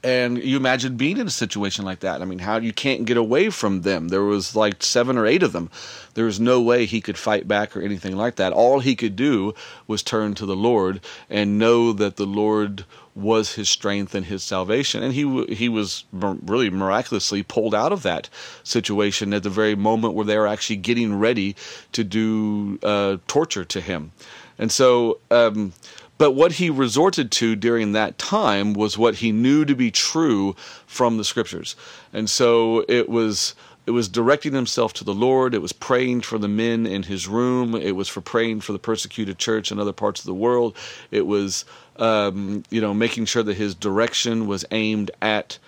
And 0.05 0.43
you 0.43 0.57
imagine 0.57 0.97
being 0.97 1.19
in 1.19 1.27
a 1.27 1.31
situation 1.31 1.85
like 1.85 2.01
that. 2.01 2.23
I 2.23 2.25
mean, 2.25 2.39
how 2.39 2.59
you 2.59 2.73
can't 2.73 3.05
get 3.05 3.17
away 3.17 3.51
from 3.51 3.83
them. 3.83 4.09
There 4.09 4.23
was 4.23 4.55
like 4.55 4.83
seven 4.83 5.19
or 5.19 5.27
eight 5.27 5.43
of 5.43 5.53
them. 5.53 5.71
There 6.15 6.25
was 6.25 6.39
no 6.39 6.61
way 6.61 6.87
he 6.87 7.01
could 7.01 7.19
fight 7.19 7.49
back 7.49 7.77
or 7.77 7.83
anything 7.83 8.17
like 8.17 8.37
that. 8.37 8.53
All 8.53 8.81
he 8.81 8.95
could 8.95 9.17
do 9.17 9.55
was 9.87 10.03
turn 10.03 10.35
to 10.35 10.47
the 10.47 10.57
Lord 10.57 11.01
and 11.29 11.59
know 11.59 11.93
that 11.93 12.17
the 12.17 12.27
Lord 12.27 12.85
was 13.15 13.55
his 13.55 13.69
strength 13.69 14.15
and 14.15 14.27
his 14.27 14.45
salvation. 14.45 15.03
And 15.03 15.13
he 15.13 15.45
he 15.55 15.69
was 15.69 16.05
really 16.13 16.71
miraculously 16.71 17.43
pulled 17.43 17.75
out 17.75 17.93
of 17.93 18.03
that 18.05 18.29
situation 18.63 19.35
at 19.35 19.43
the 19.43 19.51
very 19.51 19.75
moment 19.75 20.15
where 20.15 20.27
they 20.27 20.39
were 20.39 20.47
actually 20.47 20.77
getting 20.77 21.19
ready 21.19 21.57
to 21.93 22.05
do 22.05 22.79
uh, 22.85 23.17
torture 23.27 23.65
to 23.65 23.81
him. 23.81 24.13
And 24.59 24.71
so. 24.71 25.19
Um, 25.31 25.73
but 26.19 26.33
what 26.33 26.53
he 26.53 26.69
resorted 26.69 27.31
to 27.33 27.57
during 27.57 27.93
that 27.93 28.19
time 28.19 28.75
was 28.75 28.99
what 28.99 29.17
he 29.17 29.33
knew 29.33 29.65
to 29.65 29.75
be 29.75 29.91
true 29.91 30.55
from 30.87 31.17
the 31.17 31.25
scriptures. 31.25 31.77
And 32.13 32.29
so 32.29 32.85
it 32.89 33.09
was 33.09 33.55
it 33.87 33.93
was 33.93 34.07
directing 34.07 34.53
himself 34.53 34.93
to 34.95 35.05
the 35.05 35.15
Lord. 35.15 35.55
It 35.55 35.63
was 35.63 35.73
praying 35.73 36.21
for 36.21 36.37
the 36.37 36.47
men 36.47 36.87
in 36.87 37.05
his 37.05 37.27
room. 37.27 37.75
It 37.75 37.93
was 37.93 38.07
for 38.07 38.21
praying 38.21 38.61
for 38.61 38.75
the 38.75 38.79
persecuted 38.79 39.39
church 39.39 39.73
in 39.73 39.79
other 39.81 39.95
parts 39.95 40.21
of 40.21 40.27
the 40.27 40.35
world. 40.35 40.77
It 41.11 41.27
was, 41.27 41.65
um, 41.97 42.65
you 42.69 42.83
know, 42.83 42.93
making 42.93 43.25
sure 43.25 43.43
that 43.43 43.55
his 43.57 43.75
direction 43.75 44.47
was 44.47 44.63
aimed 44.73 45.11
at, 45.23 45.59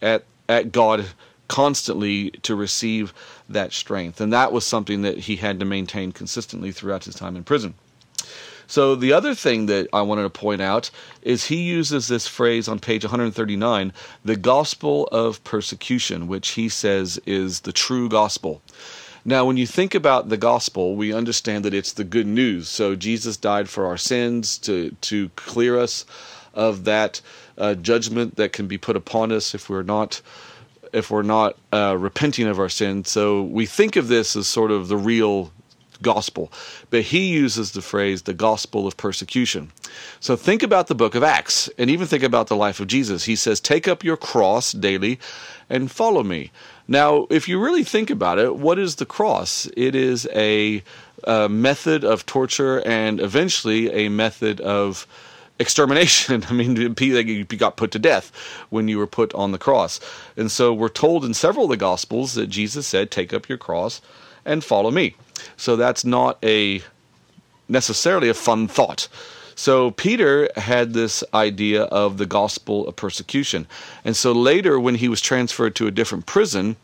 at, 0.00 0.22
at 0.48 0.70
God 0.70 1.06
constantly 1.48 2.30
to 2.42 2.54
receive 2.54 3.12
that 3.48 3.72
strength. 3.72 4.20
And 4.20 4.32
that 4.32 4.52
was 4.52 4.64
something 4.64 5.02
that 5.02 5.18
he 5.18 5.34
had 5.34 5.58
to 5.58 5.66
maintain 5.66 6.12
consistently 6.12 6.70
throughout 6.70 7.02
his 7.02 7.16
time 7.16 7.34
in 7.34 7.42
prison. 7.42 7.74
So 8.66 8.94
the 8.94 9.12
other 9.12 9.34
thing 9.34 9.66
that 9.66 9.88
I 9.92 10.02
wanted 10.02 10.24
to 10.24 10.30
point 10.30 10.60
out 10.60 10.90
is 11.22 11.44
he 11.44 11.62
uses 11.62 12.08
this 12.08 12.26
phrase 12.26 12.68
on 12.68 12.78
page 12.78 13.04
139, 13.04 13.92
the 14.24 14.36
gospel 14.36 15.06
of 15.12 15.42
persecution, 15.44 16.26
which 16.26 16.50
he 16.50 16.68
says 16.68 17.20
is 17.26 17.60
the 17.60 17.72
true 17.72 18.08
gospel. 18.08 18.62
Now, 19.24 19.44
when 19.44 19.56
you 19.56 19.66
think 19.66 19.94
about 19.94 20.28
the 20.28 20.36
gospel, 20.36 20.94
we 20.94 21.12
understand 21.12 21.64
that 21.64 21.74
it's 21.74 21.92
the 21.92 22.04
good 22.04 22.28
news. 22.28 22.68
So 22.68 22.94
Jesus 22.94 23.36
died 23.36 23.68
for 23.68 23.86
our 23.86 23.96
sins 23.96 24.56
to 24.58 24.94
to 25.00 25.30
clear 25.30 25.78
us 25.78 26.04
of 26.54 26.84
that 26.84 27.20
uh, 27.58 27.74
judgment 27.74 28.36
that 28.36 28.52
can 28.52 28.68
be 28.68 28.78
put 28.78 28.96
upon 28.96 29.32
us 29.32 29.54
if 29.54 29.68
we're 29.68 29.82
not 29.82 30.20
if 30.92 31.10
we're 31.10 31.22
not 31.22 31.56
uh, 31.72 31.96
repenting 31.98 32.46
of 32.46 32.58
our 32.58 32.68
sins. 32.68 33.10
So 33.10 33.42
we 33.42 33.66
think 33.66 33.96
of 33.96 34.08
this 34.08 34.36
as 34.36 34.46
sort 34.46 34.70
of 34.70 34.88
the 34.88 34.96
real 34.96 35.52
gospel. 36.02 36.52
But 36.90 37.02
he 37.02 37.28
uses 37.28 37.72
the 37.72 37.82
phrase 37.82 38.22
the 38.22 38.34
gospel 38.34 38.86
of 38.86 38.96
persecution. 38.96 39.72
So 40.20 40.36
think 40.36 40.62
about 40.62 40.86
the 40.88 40.94
book 40.94 41.14
of 41.14 41.22
Acts 41.22 41.68
and 41.78 41.90
even 41.90 42.06
think 42.06 42.22
about 42.22 42.48
the 42.48 42.56
life 42.56 42.80
of 42.80 42.86
Jesus. 42.86 43.24
He 43.24 43.36
says, 43.36 43.60
Take 43.60 43.88
up 43.88 44.04
your 44.04 44.16
cross 44.16 44.72
daily 44.72 45.18
and 45.68 45.90
follow 45.90 46.22
me. 46.22 46.50
Now, 46.88 47.26
if 47.30 47.48
you 47.48 47.58
really 47.58 47.84
think 47.84 48.10
about 48.10 48.38
it, 48.38 48.56
what 48.56 48.78
is 48.78 48.96
the 48.96 49.06
cross? 49.06 49.68
It 49.76 49.94
is 49.94 50.28
a, 50.32 50.82
a 51.24 51.48
method 51.48 52.04
of 52.04 52.26
torture 52.26 52.80
and 52.86 53.20
eventually 53.20 53.90
a 53.92 54.08
method 54.08 54.60
of 54.60 55.06
extermination. 55.58 56.44
I 56.48 56.52
mean, 56.52 56.76
you 56.76 57.44
got 57.44 57.76
put 57.76 57.90
to 57.92 57.98
death 57.98 58.32
when 58.70 58.88
you 58.88 58.98
were 58.98 59.06
put 59.06 59.34
on 59.34 59.52
the 59.52 59.58
cross. 59.58 60.00
And 60.36 60.50
so 60.50 60.72
we're 60.72 60.88
told 60.88 61.24
in 61.24 61.34
several 61.34 61.64
of 61.64 61.70
the 61.70 61.76
Gospels 61.76 62.34
that 62.34 62.48
Jesus 62.48 62.86
said, 62.86 63.10
Take 63.10 63.32
up 63.32 63.48
your 63.48 63.58
cross 63.58 64.00
and 64.46 64.64
follow 64.64 64.90
me. 64.90 65.14
So 65.56 65.76
that's 65.76 66.04
not 66.04 66.38
a 66.42 66.82
necessarily 67.68 68.28
a 68.28 68.34
fun 68.34 68.68
thought. 68.68 69.08
So 69.54 69.90
Peter 69.90 70.50
had 70.56 70.92
this 70.92 71.24
idea 71.32 71.84
of 71.84 72.18
the 72.18 72.26
gospel 72.26 72.86
of 72.86 72.96
persecution. 72.96 73.66
And 74.04 74.14
so 74.14 74.32
later 74.32 74.78
when 74.78 74.96
he 74.96 75.08
was 75.08 75.20
transferred 75.20 75.74
to 75.76 75.86
a 75.86 75.90
different 75.90 76.26
prison, 76.26 76.76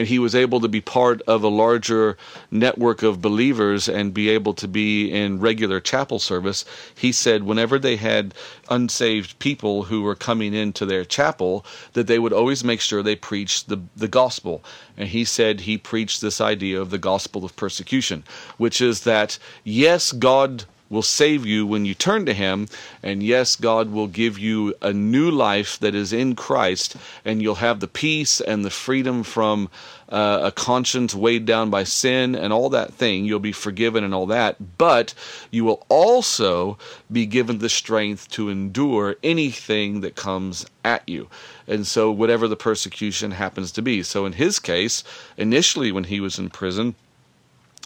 and 0.00 0.08
he 0.08 0.18
was 0.18 0.34
able 0.34 0.60
to 0.60 0.68
be 0.68 0.80
part 0.80 1.20
of 1.26 1.42
a 1.42 1.48
larger 1.48 2.16
network 2.50 3.02
of 3.02 3.20
believers 3.20 3.86
and 3.86 4.14
be 4.14 4.30
able 4.30 4.54
to 4.54 4.66
be 4.66 5.10
in 5.10 5.38
regular 5.38 5.78
chapel 5.78 6.18
service. 6.18 6.64
He 6.94 7.12
said 7.12 7.42
whenever 7.42 7.78
they 7.78 7.96
had 7.96 8.32
unsaved 8.70 9.38
people 9.40 9.82
who 9.82 10.00
were 10.00 10.14
coming 10.14 10.54
into 10.54 10.86
their 10.86 11.04
chapel, 11.04 11.66
that 11.92 12.06
they 12.06 12.18
would 12.18 12.32
always 12.32 12.64
make 12.64 12.80
sure 12.80 13.02
they 13.02 13.14
preached 13.14 13.68
the, 13.68 13.78
the 13.94 14.08
gospel. 14.08 14.64
And 14.96 15.06
he 15.06 15.22
said 15.22 15.60
he 15.60 15.76
preached 15.76 16.22
this 16.22 16.40
idea 16.40 16.80
of 16.80 16.88
the 16.88 16.96
gospel 16.96 17.44
of 17.44 17.54
persecution, 17.54 18.24
which 18.56 18.80
is 18.80 19.04
that, 19.04 19.38
yes, 19.64 20.12
God 20.12 20.64
will 20.90 21.02
save 21.02 21.46
you 21.46 21.64
when 21.64 21.86
you 21.86 21.94
turn 21.94 22.26
to 22.26 22.34
Him. 22.34 22.68
And 23.02 23.22
yes, 23.22 23.56
God 23.56 23.90
will 23.90 24.08
give 24.08 24.38
you 24.38 24.74
a 24.82 24.92
new 24.92 25.30
life 25.30 25.78
that 25.78 25.94
is 25.94 26.12
in 26.12 26.34
Christ, 26.34 26.96
and 27.24 27.40
you'll 27.40 27.54
have 27.54 27.80
the 27.80 27.88
peace 27.88 28.40
and 28.40 28.64
the 28.64 28.70
freedom 28.70 29.22
from 29.22 29.70
uh, 30.10 30.40
a 30.42 30.50
conscience 30.50 31.14
weighed 31.14 31.46
down 31.46 31.70
by 31.70 31.84
sin 31.84 32.34
and 32.34 32.52
all 32.52 32.68
that 32.70 32.92
thing. 32.92 33.24
You'll 33.24 33.38
be 33.38 33.52
forgiven 33.52 34.02
and 34.02 34.12
all 34.12 34.26
that. 34.26 34.76
But 34.76 35.14
you 35.52 35.64
will 35.64 35.86
also 35.88 36.76
be 37.10 37.26
given 37.26 37.58
the 37.58 37.68
strength 37.68 38.28
to 38.32 38.48
endure 38.48 39.16
anything 39.22 40.00
that 40.00 40.16
comes 40.16 40.66
at 40.84 41.08
you. 41.08 41.28
And 41.68 41.86
so, 41.86 42.10
whatever 42.10 42.48
the 42.48 42.56
persecution 42.56 43.30
happens 43.30 43.70
to 43.72 43.82
be. 43.82 44.02
So, 44.02 44.26
in 44.26 44.32
his 44.32 44.58
case, 44.58 45.04
initially 45.36 45.92
when 45.92 46.04
he 46.04 46.18
was 46.20 46.38
in 46.38 46.50
prison, 46.50 46.96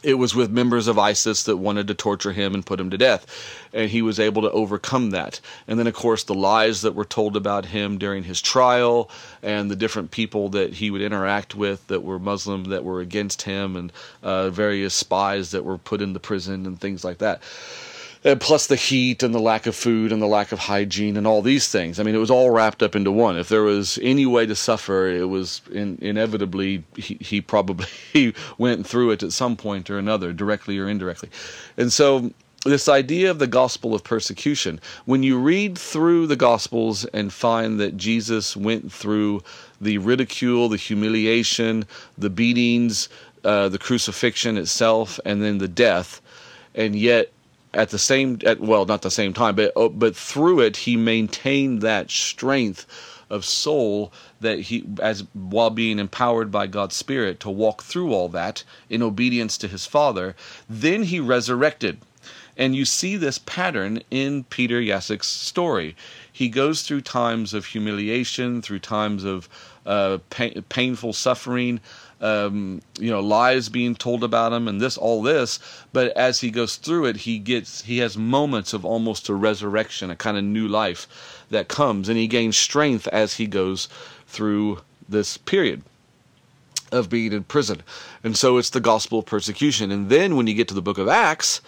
it 0.04 0.14
was 0.14 0.34
with 0.34 0.50
members 0.50 0.86
of 0.86 0.98
ISIS 0.98 1.44
that 1.44 1.56
wanted 1.56 1.88
to 1.88 1.94
torture 1.94 2.32
him 2.32 2.54
and 2.54 2.64
put 2.64 2.78
him 2.78 2.90
to 2.90 2.98
death. 2.98 3.26
And 3.72 3.90
he 3.90 4.02
was 4.02 4.20
able 4.20 4.42
to 4.42 4.50
overcome 4.50 5.10
that. 5.10 5.40
And 5.66 5.78
then, 5.78 5.86
of 5.86 5.94
course, 5.94 6.24
the 6.24 6.34
lies 6.34 6.82
that 6.82 6.94
were 6.94 7.04
told 7.04 7.36
about 7.36 7.66
him 7.66 7.98
during 7.98 8.24
his 8.24 8.42
trial 8.42 9.10
and 9.42 9.70
the 9.70 9.76
different 9.76 10.10
people 10.10 10.50
that 10.50 10.74
he 10.74 10.90
would 10.90 11.02
interact 11.02 11.54
with 11.54 11.86
that 11.88 12.04
were 12.04 12.18
Muslim 12.18 12.64
that 12.64 12.84
were 12.84 13.00
against 13.00 13.42
him 13.42 13.76
and 13.76 13.92
uh, 14.22 14.50
various 14.50 14.94
spies 14.94 15.50
that 15.52 15.64
were 15.64 15.78
put 15.78 16.02
in 16.02 16.12
the 16.12 16.20
prison 16.20 16.66
and 16.66 16.80
things 16.80 17.02
like 17.02 17.18
that 17.18 17.42
and 18.24 18.40
plus 18.40 18.66
the 18.66 18.76
heat 18.76 19.22
and 19.22 19.34
the 19.34 19.40
lack 19.40 19.66
of 19.66 19.76
food 19.76 20.10
and 20.10 20.22
the 20.22 20.26
lack 20.26 20.50
of 20.50 20.58
hygiene 20.58 21.16
and 21.16 21.26
all 21.26 21.42
these 21.42 21.68
things. 21.68 22.00
I 22.00 22.02
mean, 22.02 22.14
it 22.14 22.18
was 22.18 22.30
all 22.30 22.50
wrapped 22.50 22.82
up 22.82 22.96
into 22.96 23.12
one. 23.12 23.36
If 23.38 23.50
there 23.50 23.62
was 23.62 23.98
any 24.02 24.24
way 24.24 24.46
to 24.46 24.56
suffer, 24.56 25.06
it 25.08 25.28
was 25.28 25.60
in, 25.70 25.98
inevitably 26.00 26.84
he, 26.96 27.18
he 27.20 27.40
probably 27.42 27.86
went 28.58 28.86
through 28.86 29.10
it 29.10 29.22
at 29.22 29.32
some 29.32 29.56
point 29.56 29.90
or 29.90 29.98
another, 29.98 30.32
directly 30.32 30.78
or 30.78 30.88
indirectly. 30.88 31.28
And 31.76 31.92
so 31.92 32.32
this 32.64 32.88
idea 32.88 33.30
of 33.30 33.38
the 33.38 33.46
gospel 33.46 33.94
of 33.94 34.02
persecution, 34.02 34.80
when 35.04 35.22
you 35.22 35.38
read 35.38 35.76
through 35.76 36.26
the 36.26 36.36
gospels 36.36 37.04
and 37.06 37.30
find 37.30 37.78
that 37.78 37.98
Jesus 37.98 38.56
went 38.56 38.90
through 38.90 39.42
the 39.82 39.98
ridicule, 39.98 40.70
the 40.70 40.78
humiliation, 40.78 41.84
the 42.16 42.30
beatings, 42.30 43.10
uh, 43.44 43.68
the 43.68 43.78
crucifixion 43.78 44.56
itself, 44.56 45.20
and 45.26 45.42
then 45.42 45.58
the 45.58 45.68
death, 45.68 46.22
and 46.74 46.96
yet 46.96 47.30
at 47.74 47.90
the 47.90 47.98
same 47.98 48.38
at 48.44 48.60
well 48.60 48.84
not 48.84 49.02
the 49.02 49.10
same 49.10 49.32
time 49.32 49.54
but 49.54 49.72
oh, 49.76 49.88
but 49.88 50.16
through 50.16 50.60
it 50.60 50.78
he 50.78 50.96
maintained 50.96 51.82
that 51.82 52.10
strength 52.10 52.86
of 53.30 53.44
soul 53.44 54.12
that 54.40 54.60
he 54.60 54.84
as 55.00 55.24
while 55.32 55.70
being 55.70 55.98
empowered 55.98 56.50
by 56.50 56.66
God's 56.66 56.94
spirit 56.94 57.40
to 57.40 57.50
walk 57.50 57.82
through 57.82 58.12
all 58.12 58.28
that 58.28 58.64
in 58.88 59.02
obedience 59.02 59.58
to 59.58 59.68
his 59.68 59.86
father 59.86 60.36
then 60.68 61.04
he 61.04 61.20
resurrected. 61.20 61.98
And 62.56 62.76
you 62.76 62.84
see 62.84 63.16
this 63.16 63.38
pattern 63.38 64.00
in 64.10 64.44
Peter 64.44 64.80
Yasek's 64.80 65.26
story. 65.26 65.96
He 66.32 66.48
goes 66.48 66.82
through 66.82 67.00
times 67.00 67.52
of 67.52 67.66
humiliation 67.66 68.62
through 68.62 68.78
times 68.78 69.24
of 69.24 69.48
uh, 69.84 70.18
pain, 70.30 70.64
painful 70.68 71.12
suffering 71.12 71.80
um, 72.24 72.80
you 72.98 73.10
know 73.10 73.20
lies 73.20 73.68
being 73.68 73.94
told 73.94 74.24
about 74.24 74.52
him 74.52 74.66
and 74.66 74.80
this 74.80 74.96
all 74.96 75.22
this. 75.22 75.60
But 75.92 76.16
as 76.16 76.40
he 76.40 76.50
goes 76.50 76.76
through 76.76 77.06
it 77.06 77.16
he 77.18 77.38
gets 77.38 77.82
he 77.82 77.98
has 77.98 78.16
moments 78.16 78.72
of 78.72 78.84
almost 78.84 79.28
a 79.28 79.34
resurrection 79.34 80.10
a 80.10 80.16
kind 80.16 80.36
of 80.36 80.44
new 80.44 80.66
life 80.66 81.06
that 81.50 81.68
comes. 81.68 82.08
And 82.08 82.18
he 82.18 82.26
gains 82.26 82.56
strength 82.56 83.06
as 83.08 83.34
he 83.34 83.46
goes 83.46 83.88
through 84.26 84.80
this 85.08 85.36
period 85.36 85.82
of 86.90 87.10
being 87.10 87.32
in 87.32 87.44
prison. 87.44 87.82
And 88.22 88.36
so 88.36 88.56
it's 88.56 88.70
the 88.70 88.80
gospel 88.80 89.18
of 89.18 89.26
persecution. 89.26 89.90
And 89.90 90.08
then 90.08 90.36
when 90.36 90.46
you 90.46 90.54
get 90.54 90.68
to 90.68 90.74
the 90.74 90.82
book 90.82 90.98
of 90.98 91.08
acts 91.08 91.60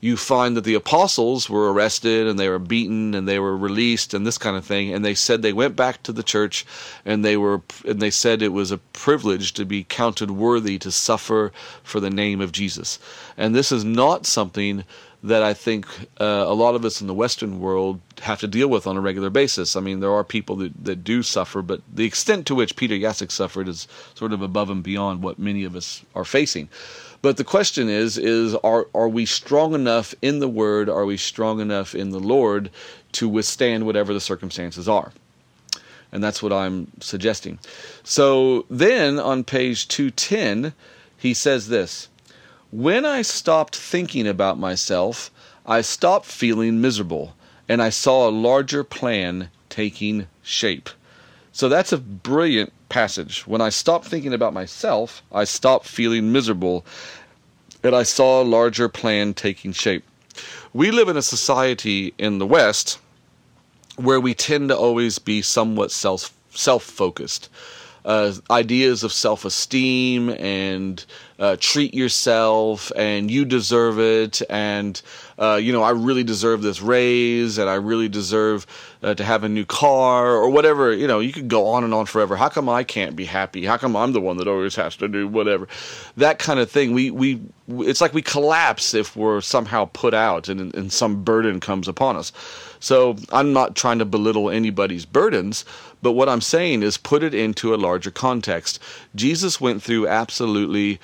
you 0.00 0.16
find 0.16 0.56
that 0.56 0.64
the 0.64 0.74
apostles 0.74 1.50
were 1.50 1.72
arrested 1.72 2.26
and 2.26 2.38
they 2.38 2.48
were 2.48 2.58
beaten 2.58 3.14
and 3.14 3.28
they 3.28 3.38
were 3.38 3.56
released 3.56 4.14
and 4.14 4.26
this 4.26 4.38
kind 4.38 4.56
of 4.56 4.64
thing 4.64 4.92
and 4.92 5.04
they 5.04 5.14
said 5.14 5.42
they 5.42 5.52
went 5.52 5.76
back 5.76 6.02
to 6.02 6.12
the 6.12 6.22
church 6.22 6.64
and 7.04 7.24
they 7.24 7.36
were 7.36 7.60
and 7.86 8.00
they 8.00 8.10
said 8.10 8.40
it 8.40 8.52
was 8.52 8.70
a 8.70 8.78
privilege 8.78 9.52
to 9.52 9.64
be 9.64 9.84
counted 9.84 10.30
worthy 10.30 10.78
to 10.78 10.90
suffer 10.90 11.52
for 11.82 12.00
the 12.00 12.10
name 12.10 12.40
of 12.40 12.52
Jesus 12.52 12.98
and 13.36 13.54
this 13.54 13.70
is 13.70 13.84
not 13.84 14.26
something 14.26 14.84
that 15.22 15.42
I 15.42 15.52
think 15.52 15.86
uh, 16.18 16.44
a 16.46 16.54
lot 16.54 16.74
of 16.74 16.84
us 16.84 17.00
in 17.00 17.06
the 17.06 17.14
Western 17.14 17.60
world 17.60 18.00
have 18.22 18.40
to 18.40 18.46
deal 18.46 18.68
with 18.68 18.86
on 18.86 18.96
a 18.96 19.00
regular 19.02 19.28
basis. 19.28 19.76
I 19.76 19.80
mean, 19.80 20.00
there 20.00 20.12
are 20.12 20.24
people 20.24 20.56
that, 20.56 20.84
that 20.84 21.04
do 21.04 21.22
suffer, 21.22 21.60
but 21.60 21.82
the 21.92 22.06
extent 22.06 22.46
to 22.46 22.54
which 22.54 22.74
Peter 22.76 22.94
Jasek 22.94 23.30
suffered 23.30 23.68
is 23.68 23.86
sort 24.14 24.32
of 24.32 24.40
above 24.40 24.70
and 24.70 24.82
beyond 24.82 25.22
what 25.22 25.38
many 25.38 25.64
of 25.64 25.76
us 25.76 26.02
are 26.14 26.24
facing. 26.24 26.70
But 27.22 27.36
the 27.36 27.44
question 27.44 27.88
is, 27.88 28.16
is 28.16 28.54
are 28.56 28.86
are 28.94 29.08
we 29.08 29.26
strong 29.26 29.74
enough 29.74 30.14
in 30.22 30.38
the 30.38 30.48
Word? 30.48 30.88
Are 30.88 31.04
we 31.04 31.16
strong 31.16 31.60
enough 31.60 31.94
in 31.94 32.10
the 32.10 32.20
Lord 32.20 32.70
to 33.12 33.28
withstand 33.28 33.84
whatever 33.84 34.14
the 34.14 34.20
circumstances 34.20 34.88
are? 34.88 35.12
And 36.12 36.24
that's 36.24 36.42
what 36.42 36.52
I'm 36.52 36.90
suggesting. 37.00 37.58
So 38.02 38.66
then 38.68 39.18
on 39.18 39.44
page 39.44 39.86
210, 39.88 40.72
he 41.16 41.34
says 41.34 41.68
this 41.68 42.08
When 42.70 43.04
I 43.04 43.22
stopped 43.22 43.76
thinking 43.76 44.26
about 44.26 44.58
myself, 44.58 45.30
I 45.66 45.82
stopped 45.82 46.26
feeling 46.26 46.80
miserable, 46.80 47.34
and 47.68 47.82
I 47.82 47.90
saw 47.90 48.28
a 48.28 48.30
larger 48.30 48.82
plan 48.82 49.50
taking 49.68 50.26
shape. 50.42 50.88
So 51.52 51.68
that's 51.68 51.92
a 51.92 51.98
brilliant 51.98 52.72
passage. 52.88 53.46
When 53.46 53.60
I 53.60 53.70
stopped 53.70 54.06
thinking 54.06 54.32
about 54.34 54.54
myself, 54.54 55.22
I 55.32 55.44
stopped 55.44 55.86
feeling 55.86 56.32
miserable, 56.32 56.84
and 57.82 57.94
I 57.94 58.04
saw 58.04 58.42
a 58.42 58.44
larger 58.44 58.88
plan 58.88 59.34
taking 59.34 59.72
shape. 59.72 60.04
We 60.72 60.90
live 60.90 61.08
in 61.08 61.16
a 61.16 61.22
society 61.22 62.14
in 62.18 62.38
the 62.38 62.46
West 62.46 62.98
where 63.96 64.20
we 64.20 64.34
tend 64.34 64.68
to 64.68 64.76
always 64.76 65.18
be 65.18 65.42
somewhat 65.42 65.90
self 65.90 66.32
self 66.50 66.82
focused. 66.82 67.48
Uh, 68.04 68.32
ideas 68.50 69.02
of 69.02 69.12
self 69.12 69.44
esteem 69.44 70.30
and 70.30 71.04
uh, 71.38 71.56
treat 71.60 71.92
yourself 71.92 72.90
and 72.96 73.30
you 73.30 73.44
deserve 73.44 73.98
it 73.98 74.40
and 74.48 75.02
uh, 75.40 75.56
you 75.56 75.72
know 75.72 75.82
I 75.82 75.90
really 75.90 76.22
deserve 76.24 76.62
this 76.62 76.80
raise 76.80 77.58
and 77.58 77.68
I 77.68 77.74
really 77.74 78.08
deserve 78.08 78.66
uh, 79.02 79.14
to 79.14 79.24
have 79.24 79.42
a 79.42 79.48
new 79.48 79.64
car 79.64 80.32
or 80.32 80.50
whatever 80.50 80.92
you 80.92 81.06
know 81.06 81.20
you 81.20 81.32
could 81.32 81.48
go 81.48 81.66
on 81.66 81.84
and 81.84 81.94
on 81.94 82.06
forever. 82.06 82.36
How 82.36 82.48
come 82.48 82.68
I 82.68 82.84
can't 82.84 83.16
be 83.16 83.24
happy? 83.24 83.64
How 83.64 83.76
come 83.76 83.96
I'm 83.96 84.12
the 84.12 84.20
one 84.20 84.36
that 84.36 84.48
always 84.48 84.76
has 84.76 84.96
to 84.96 85.08
do 85.08 85.26
whatever? 85.26 85.66
That 86.16 86.38
kind 86.38 86.60
of 86.60 86.70
thing. 86.70 86.92
We 86.92 87.10
we 87.10 87.40
it's 87.68 88.00
like 88.00 88.12
we 88.12 88.22
collapse 88.22 88.94
if 88.94 89.16
we're 89.16 89.40
somehow 89.40 89.88
put 89.92 90.12
out 90.12 90.48
and, 90.48 90.74
and 90.74 90.92
some 90.92 91.22
burden 91.22 91.60
comes 91.60 91.88
upon 91.88 92.16
us. 92.16 92.32
So 92.80 93.16
I'm 93.32 93.52
not 93.52 93.76
trying 93.76 93.98
to 94.00 94.04
belittle 94.04 94.50
anybody's 94.50 95.04
burdens 95.04 95.64
but 96.02 96.12
what 96.12 96.28
I'm 96.28 96.40
saying 96.40 96.82
is 96.82 96.96
put 96.96 97.22
it 97.22 97.34
into 97.34 97.74
a 97.74 97.76
larger 97.76 98.10
context. 98.10 98.78
Jesus 99.14 99.60
went 99.60 99.82
through 99.82 100.08
absolutely 100.08 100.98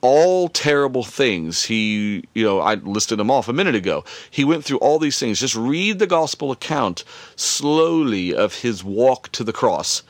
all 0.00 0.48
terrible 0.48 1.02
things. 1.02 1.64
He, 1.64 2.24
you 2.34 2.44
know, 2.44 2.60
I 2.60 2.74
listed 2.74 3.18
them 3.18 3.30
off 3.30 3.48
a 3.48 3.52
minute 3.52 3.74
ago. 3.74 4.04
He 4.30 4.44
went 4.44 4.64
through 4.64 4.78
all 4.78 4.98
these 4.98 5.18
things. 5.18 5.40
Just 5.40 5.56
read 5.56 5.98
the 5.98 6.06
gospel 6.06 6.50
account 6.52 7.04
slowly 7.34 8.34
of 8.34 8.60
his 8.60 8.84
walk 8.84 9.30
to 9.32 9.44
the 9.44 9.52
cross 9.52 10.02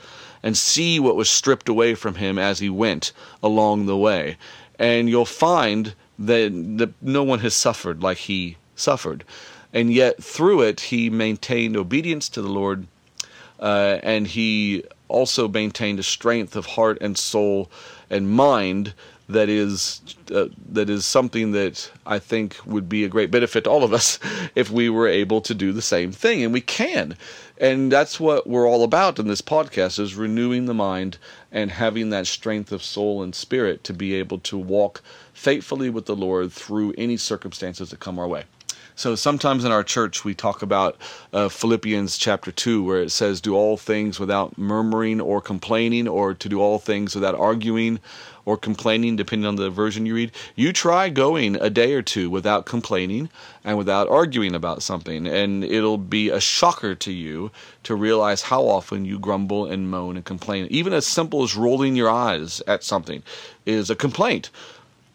and 0.42 0.56
see 0.56 1.00
what 1.00 1.16
was 1.16 1.30
stripped 1.30 1.68
away 1.68 1.94
from 1.94 2.16
him 2.16 2.38
as 2.38 2.58
he 2.58 2.70
went 2.70 3.12
along 3.42 3.86
the 3.86 3.96
way. 3.96 4.36
And 4.78 5.08
you'll 5.08 5.24
find 5.24 5.94
that, 6.18 6.50
that 6.78 6.92
no 7.00 7.22
one 7.22 7.40
has 7.40 7.54
suffered 7.54 8.02
like 8.02 8.18
he 8.18 8.56
suffered. 8.74 9.24
And 9.72 9.92
yet, 9.92 10.22
through 10.22 10.62
it, 10.62 10.80
he 10.80 11.10
maintained 11.10 11.76
obedience 11.76 12.28
to 12.30 12.42
the 12.42 12.48
Lord 12.48 12.86
uh, 13.58 13.98
and 14.02 14.26
he 14.26 14.84
also 15.08 15.48
maintained 15.48 15.98
a 15.98 16.02
strength 16.02 16.56
of 16.56 16.66
heart 16.66 16.98
and 17.00 17.16
soul 17.16 17.70
and 18.10 18.30
mind 18.30 18.92
that 19.28 19.48
is 19.48 20.00
uh, 20.32 20.46
that 20.70 20.88
is 20.88 21.04
something 21.04 21.52
that 21.52 21.90
I 22.04 22.18
think 22.18 22.58
would 22.64 22.88
be 22.88 23.04
a 23.04 23.08
great 23.08 23.30
benefit 23.30 23.64
to 23.64 23.70
all 23.70 23.82
of 23.82 23.92
us 23.92 24.18
if 24.54 24.70
we 24.70 24.88
were 24.88 25.08
able 25.08 25.40
to 25.42 25.54
do 25.54 25.72
the 25.72 25.82
same 25.82 26.12
thing, 26.12 26.42
and 26.42 26.52
we 26.52 26.60
can. 26.60 27.16
And 27.58 27.90
that's 27.90 28.20
what 28.20 28.46
we're 28.46 28.68
all 28.68 28.84
about 28.84 29.18
in 29.18 29.26
this 29.28 29.42
podcast: 29.42 29.98
is 29.98 30.14
renewing 30.14 30.66
the 30.66 30.74
mind 30.74 31.18
and 31.50 31.70
having 31.70 32.10
that 32.10 32.26
strength 32.26 32.70
of 32.70 32.82
soul 32.82 33.22
and 33.22 33.34
spirit 33.34 33.82
to 33.84 33.92
be 33.92 34.14
able 34.14 34.38
to 34.40 34.58
walk 34.58 35.02
faithfully 35.32 35.90
with 35.90 36.06
the 36.06 36.16
Lord 36.16 36.52
through 36.52 36.94
any 36.96 37.16
circumstances 37.16 37.90
that 37.90 38.00
come 38.00 38.18
our 38.18 38.28
way. 38.28 38.44
So 38.98 39.14
sometimes 39.14 39.66
in 39.66 39.72
our 39.72 39.84
church 39.84 40.24
we 40.24 40.34
talk 40.34 40.62
about 40.62 40.96
uh, 41.30 41.50
Philippians 41.50 42.16
chapter 42.16 42.50
2, 42.50 42.82
where 42.82 43.02
it 43.02 43.10
says, 43.10 43.42
Do 43.42 43.54
all 43.54 43.76
things 43.76 44.18
without 44.18 44.56
murmuring 44.56 45.20
or 45.20 45.42
complaining, 45.42 46.08
or 46.08 46.32
to 46.32 46.48
do 46.48 46.62
all 46.62 46.78
things 46.78 47.14
without 47.14 47.34
arguing 47.34 48.00
or 48.46 48.56
complaining, 48.56 49.14
depending 49.14 49.46
on 49.46 49.56
the 49.56 49.68
version 49.68 50.06
you 50.06 50.14
read. 50.14 50.32
You 50.54 50.72
try 50.72 51.10
going 51.10 51.56
a 51.56 51.68
day 51.68 51.92
or 51.92 52.00
two 52.00 52.30
without 52.30 52.64
complaining 52.64 53.28
and 53.64 53.76
without 53.76 54.08
arguing 54.08 54.54
about 54.54 54.82
something, 54.82 55.26
and 55.26 55.62
it'll 55.62 55.98
be 55.98 56.30
a 56.30 56.40
shocker 56.40 56.94
to 56.94 57.12
you 57.12 57.50
to 57.82 57.94
realize 57.94 58.40
how 58.40 58.62
often 58.62 59.04
you 59.04 59.18
grumble 59.18 59.66
and 59.66 59.90
moan 59.90 60.16
and 60.16 60.24
complain. 60.24 60.68
Even 60.70 60.94
as 60.94 61.06
simple 61.06 61.42
as 61.42 61.54
rolling 61.54 61.96
your 61.96 62.08
eyes 62.08 62.62
at 62.66 62.82
something 62.82 63.22
is 63.66 63.90
a 63.90 63.94
complaint. 63.94 64.48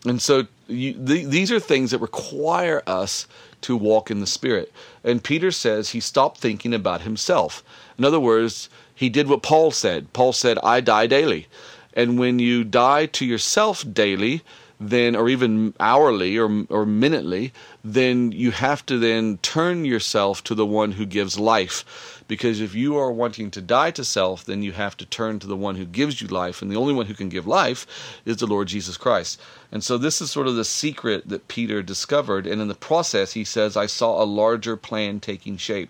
And 0.06 0.22
so 0.22 0.46
you, 0.67 0.94
the, 0.94 1.26
these 1.26 1.52
are 1.52 1.60
things 1.60 1.91
that 1.91 2.00
require 2.00 2.84
us 2.86 3.28
to 3.62 3.78
walk 3.78 4.12
in 4.12 4.19
the 4.19 4.28
Spirit. 4.28 4.71
And 5.04 5.24
Peter 5.24 5.52
says 5.52 5.89
he 5.89 6.00
stopped 6.00 6.39
thinking 6.39 6.74
about 6.74 7.02
himself. 7.02 7.63
In 7.97 8.06
other 8.06 8.19
words, 8.19 8.69
he 8.93 9.10
did 9.10 9.28
what 9.28 9.41
Paul 9.43 9.71
said. 9.71 10.13
Paul 10.13 10.34
said, 10.34 10.58
I 10.63 10.82
die 10.82 11.08
daily. 11.08 11.47
And 11.93 12.19
when 12.19 12.39
you 12.39 12.63
die 12.63 13.06
to 13.08 13.26
yourself 13.26 13.86
daily, 13.91 14.41
then 14.80 15.15
or 15.15 15.30
even 15.30 15.74
hourly 15.80 16.38
or 16.38 16.65
or 16.69 16.86
minutely, 16.86 17.54
then 17.84 18.32
you 18.32 18.52
have 18.52 18.86
to 18.86 18.98
then 19.00 19.38
turn 19.39 19.86
yourself 19.86 20.44
to 20.44 20.56
the 20.56 20.65
one 20.65 20.94
who 20.94 21.06
gives 21.06 21.39
life. 21.39 22.24
Because 22.28 22.62
if 22.62 22.76
you 22.76 22.96
are 22.98 23.12
wanting 23.12 23.52
to 23.52 23.62
die 23.62 23.91
to 23.91 24.06
self, 24.06 24.46
then 24.46 24.63
you 24.63 24.72
have 24.72 24.96
to 24.98 25.06
turn 25.06 25.39
to 25.39 25.48
the 25.48 25.56
one 25.56 25.76
who 25.76 25.86
gives 25.86 26.22
you 26.22 26.28
life, 26.28 26.62
and 26.62 26.72
the 26.72 26.78
only 26.78 26.94
one 26.94 27.08
who 27.08 27.13
can 27.13 27.30
give 27.30 27.48
life 27.48 27.86
is 28.24 28.38
the 28.38 28.48
Lord 28.48 28.67
Jesus 28.67 28.98
Christ. 28.98 29.41
And 29.72 29.84
so 29.84 29.98
this 29.98 30.22
is 30.22 30.32
sort 30.32 30.48
of 30.48 30.56
the 30.56 30.63
secret 30.63 31.28
that 31.30 31.48
Peter 31.48 31.82
discovered, 31.82 32.48
and 32.48 32.62
in 32.62 32.67
the 32.67 32.76
process 32.76 33.34
he 33.34 33.44
says, 33.44 33.76
I 33.76 33.88
saw 33.88 34.22
a 34.22 34.26
larger 34.26 34.78
plan 34.78 35.20
taking 35.20 35.58
shape. 35.58 35.89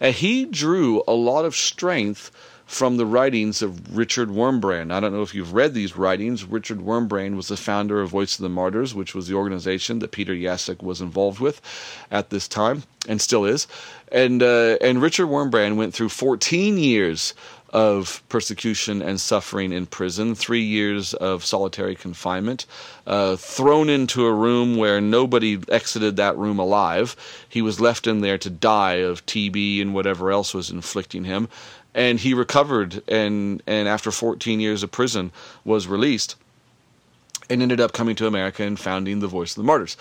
And 0.00 0.14
he 0.14 0.44
drew 0.44 1.02
a 1.08 1.12
lot 1.12 1.44
of 1.44 1.56
strength 1.56 2.30
from 2.68 2.98
the 2.98 3.06
writings 3.06 3.62
of 3.62 3.96
Richard 3.96 4.28
Wurmbrand. 4.28 4.92
I 4.92 5.00
don't 5.00 5.14
know 5.14 5.22
if 5.22 5.34
you've 5.34 5.54
read 5.54 5.72
these 5.72 5.96
writings. 5.96 6.44
Richard 6.44 6.80
Wurmbrand 6.80 7.34
was 7.34 7.48
the 7.48 7.56
founder 7.56 8.02
of 8.02 8.10
Voice 8.10 8.38
of 8.38 8.42
the 8.42 8.50
Martyrs, 8.50 8.94
which 8.94 9.14
was 9.14 9.26
the 9.26 9.34
organization 9.34 10.00
that 10.00 10.12
Peter 10.12 10.34
Jasek 10.34 10.82
was 10.82 11.00
involved 11.00 11.40
with 11.40 11.62
at 12.10 12.28
this 12.28 12.46
time 12.46 12.82
and 13.08 13.22
still 13.22 13.46
is. 13.46 13.66
And 14.12 14.42
uh, 14.42 14.76
and 14.82 15.00
Richard 15.00 15.28
Wurmbrand 15.28 15.76
went 15.76 15.94
through 15.94 16.10
14 16.10 16.76
years 16.76 17.32
of 17.70 18.22
persecution 18.28 19.02
and 19.02 19.20
suffering 19.20 19.72
in 19.72 19.86
prison, 19.86 20.34
three 20.34 20.62
years 20.62 21.14
of 21.14 21.44
solitary 21.44 21.94
confinement, 21.94 22.66
uh, 23.06 23.36
thrown 23.36 23.88
into 23.88 24.24
a 24.24 24.32
room 24.32 24.76
where 24.76 25.00
nobody 25.00 25.58
exited 25.68 26.16
that 26.16 26.36
room 26.36 26.58
alive. 26.58 27.16
He 27.48 27.62
was 27.62 27.80
left 27.80 28.06
in 28.06 28.20
there 28.20 28.38
to 28.38 28.50
die 28.50 28.94
of 28.94 29.24
TB 29.26 29.82
and 29.82 29.94
whatever 29.94 30.30
else 30.30 30.54
was 30.54 30.70
inflicting 30.70 31.24
him 31.24 31.48
and 31.94 32.20
he 32.20 32.34
recovered 32.34 33.02
and 33.08 33.62
and 33.66 33.88
after 33.88 34.10
14 34.10 34.60
years 34.60 34.82
of 34.82 34.90
prison 34.90 35.32
was 35.64 35.88
released 35.88 36.36
and 37.50 37.62
ended 37.62 37.80
up 37.80 37.92
coming 37.92 38.14
to 38.16 38.26
America 38.26 38.62
and 38.62 38.78
founding 38.78 39.20
the 39.20 39.26
Voice 39.26 39.52
of 39.52 39.56
the 39.56 39.66
Martyrs. 39.66 39.96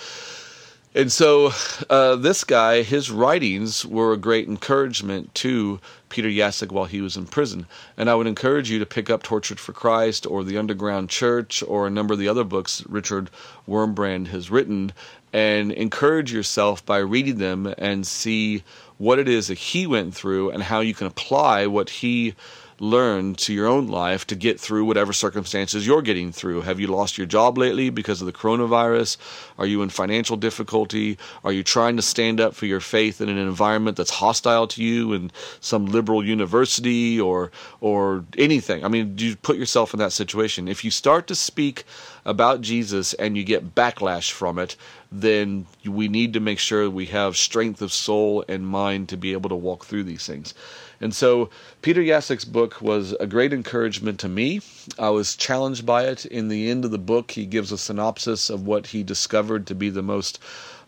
And 0.97 1.11
so, 1.11 1.51
uh, 1.91 2.15
this 2.15 2.43
guy, 2.43 2.81
his 2.81 3.11
writings 3.11 3.85
were 3.85 4.13
a 4.13 4.17
great 4.17 4.47
encouragement 4.47 5.31
to 5.35 5.79
Peter 6.09 6.27
Jasek 6.27 6.71
while 6.71 6.85
he 6.85 7.01
was 7.01 7.15
in 7.15 7.27
prison. 7.27 7.67
And 7.97 8.09
I 8.09 8.15
would 8.15 8.25
encourage 8.25 8.71
you 8.71 8.79
to 8.79 8.85
pick 8.87 9.07
up 9.07 9.21
Tortured 9.21 9.59
for 9.59 9.73
Christ 9.73 10.25
or 10.25 10.43
The 10.43 10.57
Underground 10.57 11.11
Church 11.11 11.61
or 11.61 11.85
a 11.85 11.91
number 11.91 12.15
of 12.15 12.19
the 12.19 12.27
other 12.27 12.43
books 12.43 12.83
Richard 12.89 13.29
Wurmbrand 13.69 14.29
has 14.29 14.49
written 14.49 14.91
and 15.31 15.71
encourage 15.71 16.33
yourself 16.33 16.83
by 16.83 16.97
reading 16.97 17.37
them 17.37 17.71
and 17.77 18.07
see 18.07 18.63
what 18.97 19.19
it 19.19 19.29
is 19.29 19.49
that 19.49 19.59
he 19.59 19.85
went 19.85 20.15
through 20.15 20.49
and 20.49 20.63
how 20.63 20.79
you 20.79 20.95
can 20.95 21.05
apply 21.05 21.67
what 21.67 21.91
he 21.91 22.33
learn 22.79 23.33
to 23.35 23.53
your 23.53 23.67
own 23.67 23.87
life 23.87 24.27
to 24.27 24.35
get 24.35 24.59
through 24.59 24.85
whatever 24.85 25.13
circumstances 25.13 25.87
you're 25.87 26.01
getting 26.01 26.31
through. 26.31 26.61
Have 26.61 26.79
you 26.79 26.87
lost 26.87 27.17
your 27.17 27.27
job 27.27 27.57
lately 27.57 27.89
because 27.89 28.21
of 28.21 28.27
the 28.27 28.33
coronavirus? 28.33 29.17
Are 29.57 29.65
you 29.65 29.81
in 29.81 29.89
financial 29.89 30.37
difficulty? 30.37 31.17
Are 31.43 31.51
you 31.51 31.63
trying 31.63 31.95
to 31.95 32.01
stand 32.01 32.39
up 32.39 32.53
for 32.53 32.65
your 32.65 32.79
faith 32.79 33.19
in 33.19 33.29
an 33.29 33.37
environment 33.37 33.97
that's 33.97 34.11
hostile 34.11 34.67
to 34.67 34.83
you 34.83 35.13
in 35.13 35.31
some 35.59 35.87
liberal 35.87 36.23
university 36.23 37.19
or 37.19 37.51
or 37.81 38.25
anything? 38.37 38.85
I 38.85 38.87
mean, 38.87 39.15
do 39.15 39.25
you 39.25 39.35
put 39.35 39.57
yourself 39.57 39.93
in 39.93 39.99
that 39.99 40.13
situation? 40.13 40.67
If 40.67 40.83
you 40.83 40.91
start 40.91 41.27
to 41.27 41.35
speak 41.35 41.83
about 42.25 42.61
Jesus 42.61 43.13
and 43.13 43.37
you 43.37 43.43
get 43.43 43.73
backlash 43.73 44.31
from 44.31 44.59
it, 44.59 44.75
then 45.11 45.65
we 45.85 46.07
need 46.07 46.33
to 46.33 46.39
make 46.39 46.59
sure 46.59 46.89
we 46.89 47.05
have 47.05 47.37
strength 47.37 47.81
of 47.81 47.93
soul 47.93 48.43
and 48.47 48.67
mind 48.67 49.09
to 49.09 49.17
be 49.17 49.31
able 49.31 49.49
to 49.49 49.55
walk 49.55 49.85
through 49.85 50.03
these 50.03 50.27
things. 50.27 50.53
And 50.99 51.13
so 51.13 51.49
Peter 51.81 52.01
Yasek's 52.01 52.45
book 52.45 52.81
was 52.81 53.13
a 53.19 53.27
great 53.27 53.53
encouragement 53.53 54.19
to 54.19 54.29
me. 54.29 54.61
I 54.97 55.09
was 55.09 55.35
challenged 55.35 55.85
by 55.85 56.05
it. 56.05 56.25
In 56.25 56.47
the 56.47 56.69
end 56.69 56.85
of 56.85 56.91
the 56.91 56.97
book, 56.97 57.31
he 57.31 57.45
gives 57.45 57.71
a 57.71 57.77
synopsis 57.77 58.49
of 58.49 58.65
what 58.65 58.87
he 58.87 59.03
discovered 59.03 59.67
to 59.67 59.75
be 59.75 59.89
the 59.89 60.01
most 60.01 60.39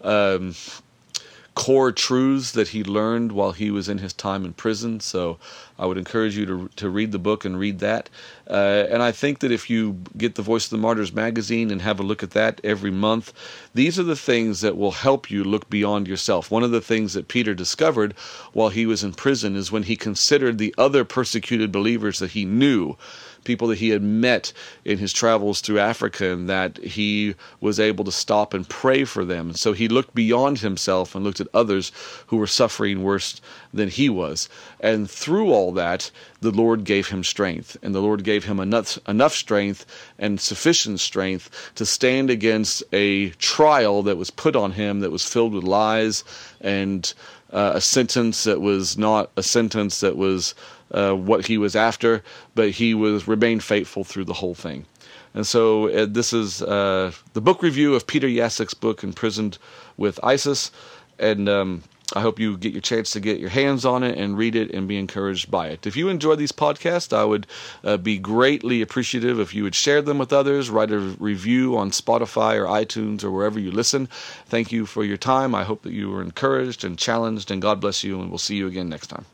um, 0.01 0.55
core 1.59 1.91
truths 1.91 2.53
that 2.53 2.69
he 2.69 2.85
learned 2.85 3.33
while 3.33 3.51
he 3.51 3.69
was 3.69 3.89
in 3.89 3.97
his 3.97 4.13
time 4.13 4.45
in 4.45 4.53
prison. 4.53 4.97
So 5.01 5.37
I 5.77 5.85
would 5.85 5.97
encourage 5.97 6.37
you 6.37 6.45
to 6.45 6.69
to 6.77 6.89
read 6.89 7.11
the 7.11 7.19
book 7.19 7.43
and 7.43 7.59
read 7.59 7.79
that. 7.79 8.09
Uh, 8.49 8.87
and 8.89 9.03
I 9.03 9.11
think 9.11 9.39
that 9.39 9.51
if 9.51 9.69
you 9.69 9.97
get 10.15 10.35
the 10.35 10.41
Voice 10.41 10.63
of 10.63 10.69
the 10.69 10.77
Martyrs 10.77 11.11
magazine 11.11 11.69
and 11.69 11.81
have 11.81 11.99
a 11.99 12.03
look 12.03 12.23
at 12.23 12.31
that 12.31 12.61
every 12.63 12.91
month, 12.91 13.33
these 13.73 13.99
are 13.99 14.03
the 14.03 14.15
things 14.15 14.61
that 14.61 14.77
will 14.77 14.91
help 14.91 15.29
you 15.29 15.43
look 15.43 15.69
beyond 15.69 16.07
yourself. 16.07 16.49
One 16.49 16.63
of 16.63 16.71
the 16.71 16.87
things 16.91 17.13
that 17.13 17.27
Peter 17.27 17.53
discovered 17.53 18.13
while 18.53 18.69
he 18.69 18.85
was 18.85 19.03
in 19.03 19.13
prison 19.13 19.57
is 19.57 19.69
when 19.69 19.83
he 19.83 19.97
considered 19.97 20.59
the 20.59 20.73
other 20.77 21.03
persecuted 21.03 21.73
believers 21.73 22.19
that 22.19 22.31
he 22.31 22.45
knew 22.45 22.95
people 23.43 23.67
that 23.67 23.77
he 23.77 23.89
had 23.89 24.01
met 24.01 24.53
in 24.85 24.97
his 24.97 25.13
travels 25.13 25.61
through 25.61 25.79
Africa, 25.79 26.31
and 26.31 26.49
that 26.49 26.77
he 26.77 27.35
was 27.61 27.79
able 27.79 28.05
to 28.05 28.11
stop 28.11 28.53
and 28.53 28.67
pray 28.67 29.03
for 29.03 29.25
them. 29.25 29.53
So 29.53 29.73
he 29.73 29.87
looked 29.87 30.15
beyond 30.15 30.59
himself 30.59 31.15
and 31.15 31.23
looked 31.23 31.41
at 31.41 31.47
others 31.53 31.91
who 32.27 32.37
were 32.37 32.47
suffering 32.47 33.03
worse 33.03 33.41
than 33.73 33.89
he 33.89 34.09
was. 34.09 34.49
And 34.79 35.09
through 35.09 35.51
all 35.51 35.71
that, 35.73 36.11
the 36.41 36.51
Lord 36.51 36.83
gave 36.83 37.09
him 37.09 37.23
strength, 37.23 37.77
and 37.81 37.93
the 37.93 38.01
Lord 38.01 38.23
gave 38.23 38.45
him 38.45 38.59
enough 38.59 38.97
enough 39.07 39.33
strength 39.33 39.85
and 40.17 40.39
sufficient 40.39 40.99
strength 40.99 41.71
to 41.75 41.85
stand 41.85 42.29
against 42.29 42.83
a 42.93 43.29
trial 43.31 44.03
that 44.03 44.17
was 44.17 44.29
put 44.29 44.55
on 44.55 44.71
him 44.71 45.01
that 45.01 45.11
was 45.11 45.25
filled 45.25 45.53
with 45.53 45.63
lies 45.63 46.23
and 46.61 47.13
uh, 47.51 47.73
a 47.75 47.81
sentence 47.81 48.43
that 48.43 48.61
was 48.61 48.97
not 48.97 49.31
a 49.35 49.43
sentence 49.43 49.99
that 50.01 50.15
was 50.15 50.53
uh, 50.91 51.13
what 51.13 51.45
he 51.47 51.57
was 51.57 51.75
after, 51.75 52.23
but 52.55 52.71
he 52.71 52.93
was 52.93 53.27
remained 53.27 53.63
faithful 53.63 54.03
through 54.03 54.25
the 54.25 54.33
whole 54.33 54.55
thing. 54.55 54.85
And 55.33 55.45
so 55.45 55.89
uh, 55.89 56.07
this 56.09 56.33
is 56.33 56.61
uh, 56.61 57.11
the 57.33 57.41
book 57.41 57.61
review 57.61 57.95
of 57.95 58.07
Peter 58.07 58.27
Yasek's 58.27 58.73
book, 58.73 59.03
Imprisoned 59.03 59.57
with 59.97 60.19
ISIS. 60.23 60.71
And 61.19 61.47
um, 61.47 61.83
I 62.13 62.21
hope 62.21 62.39
you 62.39 62.57
get 62.57 62.73
your 62.73 62.81
chance 62.81 63.11
to 63.11 63.19
get 63.19 63.39
your 63.39 63.49
hands 63.49 63.85
on 63.85 64.03
it 64.03 64.17
and 64.17 64.37
read 64.37 64.55
it 64.55 64.71
and 64.71 64.87
be 64.87 64.97
encouraged 64.97 65.51
by 65.51 65.67
it. 65.67 65.85
If 65.85 65.95
you 65.95 66.09
enjoy 66.09 66.35
these 66.35 66.51
podcasts, 66.51 67.15
I 67.15 67.23
would 67.23 67.45
uh, 67.83 67.97
be 67.97 68.17
greatly 68.17 68.81
appreciative 68.81 69.39
if 69.39 69.53
you 69.53 69.63
would 69.63 69.75
share 69.75 70.01
them 70.01 70.17
with 70.17 70.33
others, 70.33 70.69
write 70.69 70.91
a 70.91 70.99
review 70.99 71.77
on 71.77 71.91
Spotify 71.91 72.55
or 72.55 72.65
iTunes 72.65 73.23
or 73.23 73.31
wherever 73.31 73.59
you 73.59 73.71
listen. 73.71 74.07
Thank 74.47 74.71
you 74.71 74.85
for 74.85 75.03
your 75.03 75.17
time. 75.17 75.53
I 75.53 75.63
hope 75.63 75.83
that 75.83 75.93
you 75.93 76.09
were 76.09 76.21
encouraged 76.21 76.83
and 76.83 76.97
challenged, 76.97 77.51
and 77.51 77.61
God 77.61 77.79
bless 77.79 78.03
you, 78.03 78.19
and 78.19 78.29
we'll 78.29 78.39
see 78.39 78.55
you 78.55 78.67
again 78.67 78.89
next 78.89 79.07
time. 79.07 79.25